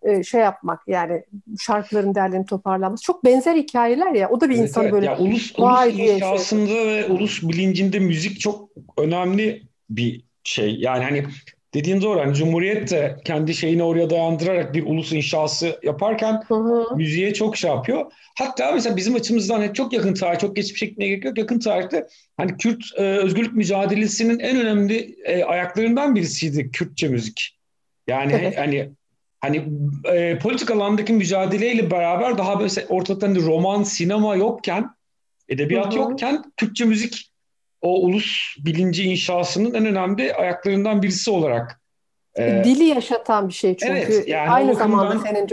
e, 0.03 0.23
şey 0.23 0.41
yapmak 0.41 0.81
yani 0.87 1.23
şarkıların 1.59 2.15
değerlerini 2.15 2.45
toparlanması 2.45 3.03
çok 3.03 3.25
benzer 3.25 3.55
hikayeler 3.55 4.11
ya 4.13 4.29
o 4.29 4.41
da 4.41 4.49
bir 4.49 4.55
evet, 4.55 4.63
insanı 4.63 4.83
evet. 4.83 4.93
böyle 4.93 5.05
ya, 5.05 5.17
ulus, 5.17 5.53
ulus 5.57 5.99
inşasında 5.99 6.67
şey. 6.67 6.87
ve 6.87 7.05
ulus 7.05 7.43
bilincinde 7.43 7.99
müzik 7.99 8.39
çok 8.39 8.69
önemli 8.97 9.63
bir 9.89 10.25
şey 10.43 10.75
yani 10.75 11.03
hani 11.03 11.25
dediğin 11.73 12.01
doğru 12.01 12.19
hani 12.19 12.35
Cumhuriyet 12.35 12.91
de 12.91 13.17
kendi 13.25 13.53
şeyini 13.53 13.83
oraya 13.83 14.09
dayandırarak 14.09 14.73
bir 14.73 14.85
ulus 14.85 15.11
inşası 15.13 15.79
yaparken 15.83 16.43
hı 16.47 16.55
hı. 16.55 16.95
müziğe 16.95 17.33
çok 17.33 17.57
şey 17.57 17.69
yapıyor. 17.71 18.11
Hatta 18.37 18.71
mesela 18.71 18.97
bizim 18.97 19.15
açımızdan 19.15 19.73
çok 19.73 19.93
yakın 19.93 20.13
tarih, 20.13 20.39
çok 20.39 20.55
geçmiş 20.55 20.81
gitmeye 20.81 21.07
gerek 21.07 21.25
yok. 21.25 21.37
Yakın 21.37 21.59
tarihte 21.59 22.07
hani 22.37 22.57
Kürt 22.57 22.83
e, 22.97 23.01
özgürlük 23.01 23.53
mücadelesinin 23.53 24.39
en 24.39 24.59
önemli 24.59 25.15
e, 25.25 25.43
ayaklarından 25.43 26.15
birisiydi 26.15 26.71
Kürtçe 26.71 27.07
müzik. 27.07 27.57
Yani 28.07 28.33
evet. 28.33 28.57
hani 28.57 28.89
hani 29.39 29.63
e, 30.05 30.39
politik 30.39 30.71
alandaki 30.71 31.13
mücadeleyle 31.13 31.91
beraber 31.91 32.37
daha 32.37 32.59
böyle 32.59 32.85
ortadan 32.89 33.27
hani 33.27 33.45
roman, 33.45 33.83
sinema 33.83 34.35
yokken, 34.35 34.89
edebiyat 35.49 35.85
hı 35.85 35.89
hı. 35.91 35.95
yokken 35.95 36.43
Kürtçe 36.57 36.85
müzik 36.85 37.31
o 37.81 38.01
ulus 38.01 38.55
bilinci 38.65 39.03
inşasının 39.03 39.73
en 39.73 39.85
önemli 39.85 40.33
ayaklarından 40.33 41.01
birisi 41.01 41.31
olarak 41.31 41.81
ee, 42.37 42.61
Dili 42.63 42.83
yaşatan 42.83 43.47
bir 43.47 43.53
şey 43.53 43.77
çünkü 43.77 43.93
evet, 43.93 44.27
yani 44.27 44.49
aynı 44.49 44.75
zamanda 44.75 45.19
senin 45.19 45.47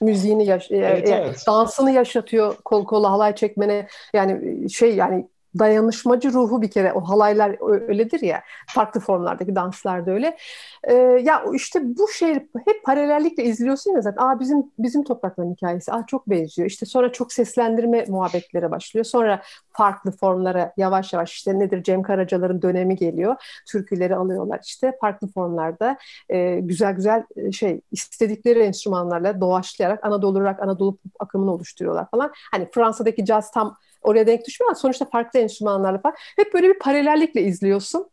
müziğini 0.00 0.46
yaş 0.46 0.70
e, 0.70 0.76
evet, 0.76 1.08
e, 1.08 1.14
evet. 1.14 1.44
dansını 1.46 1.90
yaşatıyor 1.90 2.56
kol 2.64 2.84
kola 2.84 3.10
halay 3.10 3.34
çekmene 3.34 3.88
yani 4.14 4.70
şey 4.70 4.94
yani 4.94 5.28
dayanışmacı 5.58 6.32
ruhu 6.32 6.62
bir 6.62 6.70
kere 6.70 6.92
o 6.92 7.00
halaylar 7.00 7.56
öyledir 7.88 8.20
ya 8.20 8.42
farklı 8.66 9.00
formlardaki 9.00 9.54
danslar 9.54 10.06
da 10.06 10.10
öyle. 10.10 10.36
Ee, 10.84 10.94
ya 10.94 11.44
işte 11.54 11.80
bu 11.84 12.08
şey 12.08 12.34
hep 12.64 12.84
paralellikle 12.84 13.44
izliyorsun 13.44 13.92
ya 13.92 14.00
zaten. 14.00 14.22
Aa 14.22 14.40
bizim 14.40 14.72
bizim 14.78 15.04
toprakların 15.04 15.52
hikayesi. 15.52 15.92
Aa 15.92 16.06
çok 16.06 16.30
benziyor. 16.30 16.68
İşte 16.68 16.86
sonra 16.86 17.12
çok 17.12 17.32
seslendirme 17.32 18.04
muhabbetlere 18.08 18.70
başlıyor. 18.70 19.04
Sonra 19.04 19.42
farklı 19.72 20.10
formlara 20.10 20.72
yavaş 20.76 21.12
yavaş 21.12 21.32
işte 21.32 21.58
nedir 21.58 21.82
Cem 21.82 22.02
Karacalar'ın 22.02 22.62
dönemi 22.62 22.96
geliyor. 22.96 23.36
Türküleri 23.68 24.16
alıyorlar 24.16 24.60
işte 24.64 24.92
farklı 25.00 25.28
formlarda 25.28 25.96
e, 26.28 26.60
güzel 26.60 26.94
güzel 26.94 27.24
e, 27.36 27.52
şey 27.52 27.80
istedikleri 27.92 28.58
enstrümanlarla 28.58 29.40
doğaçlayarak 29.40 30.04
Anadolu 30.04 30.40
rock, 30.40 30.62
Anadolu 30.62 30.98
akımını 31.18 31.52
oluşturuyorlar 31.52 32.10
falan. 32.10 32.32
Hani 32.52 32.68
Fransa'daki 32.74 33.24
caz 33.24 33.50
tam 33.50 33.76
oraya 34.06 34.26
denk 34.26 34.46
düşmüyor 34.46 34.70
ama 34.70 34.74
sonuçta 34.74 35.04
farklı 35.04 35.38
enstrümanlarla 35.38 35.98
falan. 35.98 36.14
Hep 36.36 36.54
böyle 36.54 36.68
bir 36.68 36.78
paralellikle 36.78 37.42
izliyorsun. 37.42 38.10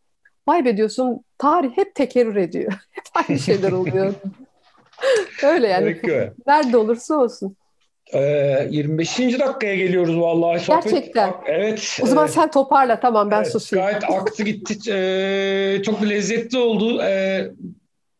Vay 0.47 0.65
be 0.65 0.77
diyorsun 0.77 1.23
tarih 1.37 1.77
hep 1.77 1.95
tekerrür 1.95 2.35
ediyor. 2.35 2.73
hep 2.91 3.05
aynı 3.13 3.39
şeyler 3.39 3.71
oluyor. 3.71 4.13
Öyle 5.43 5.67
yani. 5.67 5.97
Peki. 6.01 6.31
Nerede 6.47 6.77
olursa 6.77 7.15
olsun. 7.15 7.55
Ee, 8.13 8.67
25. 8.71 9.19
dakikaya 9.19 9.75
geliyoruz 9.75 10.19
vallahi. 10.19 10.59
Sohbet, 10.59 10.83
Gerçekten. 10.83 11.33
Evet. 11.45 11.99
O 12.03 12.05
zaman 12.05 12.27
sen 12.27 12.51
toparla 12.51 12.99
tamam 12.99 13.31
ben 13.31 13.37
evet, 13.37 13.51
susayım. 13.51 13.85
Gayet 13.85 14.03
aktı 14.03 14.43
gitti. 14.43 14.91
Ee, 14.91 15.83
çok 15.83 16.03
lezzetli 16.03 16.57
oldu. 16.57 17.01
Ee, 17.01 17.51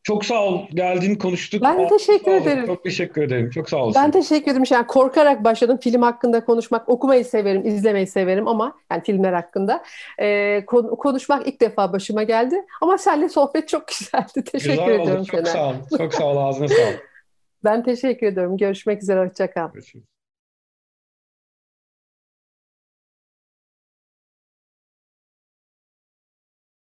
çok 0.03 0.25
sağ 0.25 0.43
ol. 0.45 0.61
Geldin 0.73 1.15
konuştuk. 1.15 1.61
Ben 1.63 1.87
teşekkür 1.87 2.31
ederim. 2.31 2.65
Çok 2.65 2.83
teşekkür 2.83 3.21
ederim. 3.21 3.49
Çok 3.49 3.69
sağ 3.69 3.77
olasın. 3.77 4.01
Ben 4.03 4.11
teşekkür 4.11 4.51
ederim. 4.51 4.63
Yani 4.71 4.87
korkarak 4.87 5.43
başladım. 5.43 5.79
Film 5.81 6.01
hakkında 6.01 6.45
konuşmak, 6.45 6.89
okumayı 6.89 7.25
severim, 7.25 7.65
izlemeyi 7.65 8.07
severim 8.07 8.47
ama 8.47 8.77
yani 8.91 9.03
filmler 9.03 9.33
hakkında. 9.33 9.83
Ee, 10.19 10.65
konuşmak 10.99 11.47
ilk 11.47 11.61
defa 11.61 11.93
başıma 11.93 12.23
geldi. 12.23 12.65
Ama 12.81 12.97
seninle 12.97 13.29
sohbet 13.29 13.67
çok 13.67 13.87
güzeldi. 13.87 14.43
Teşekkür 14.51 14.69
Güzel 14.69 14.89
ediyorum. 14.89 15.21
Oldu. 15.21 15.25
Çok 15.25 15.47
sağ 15.47 15.69
ol. 15.69 15.73
Çok 15.97 16.13
sağ 16.13 16.25
ol. 16.25 16.37
Ağzına 16.37 16.67
sağ 16.67 16.81
ol. 16.81 16.93
ben 17.63 17.83
teşekkür 17.83 18.27
ediyorum. 18.27 18.57
Görüşmek 18.57 19.01
üzere. 19.01 19.27
Hoşçakal. 19.27 19.71
Görüşürüz. 19.73 20.12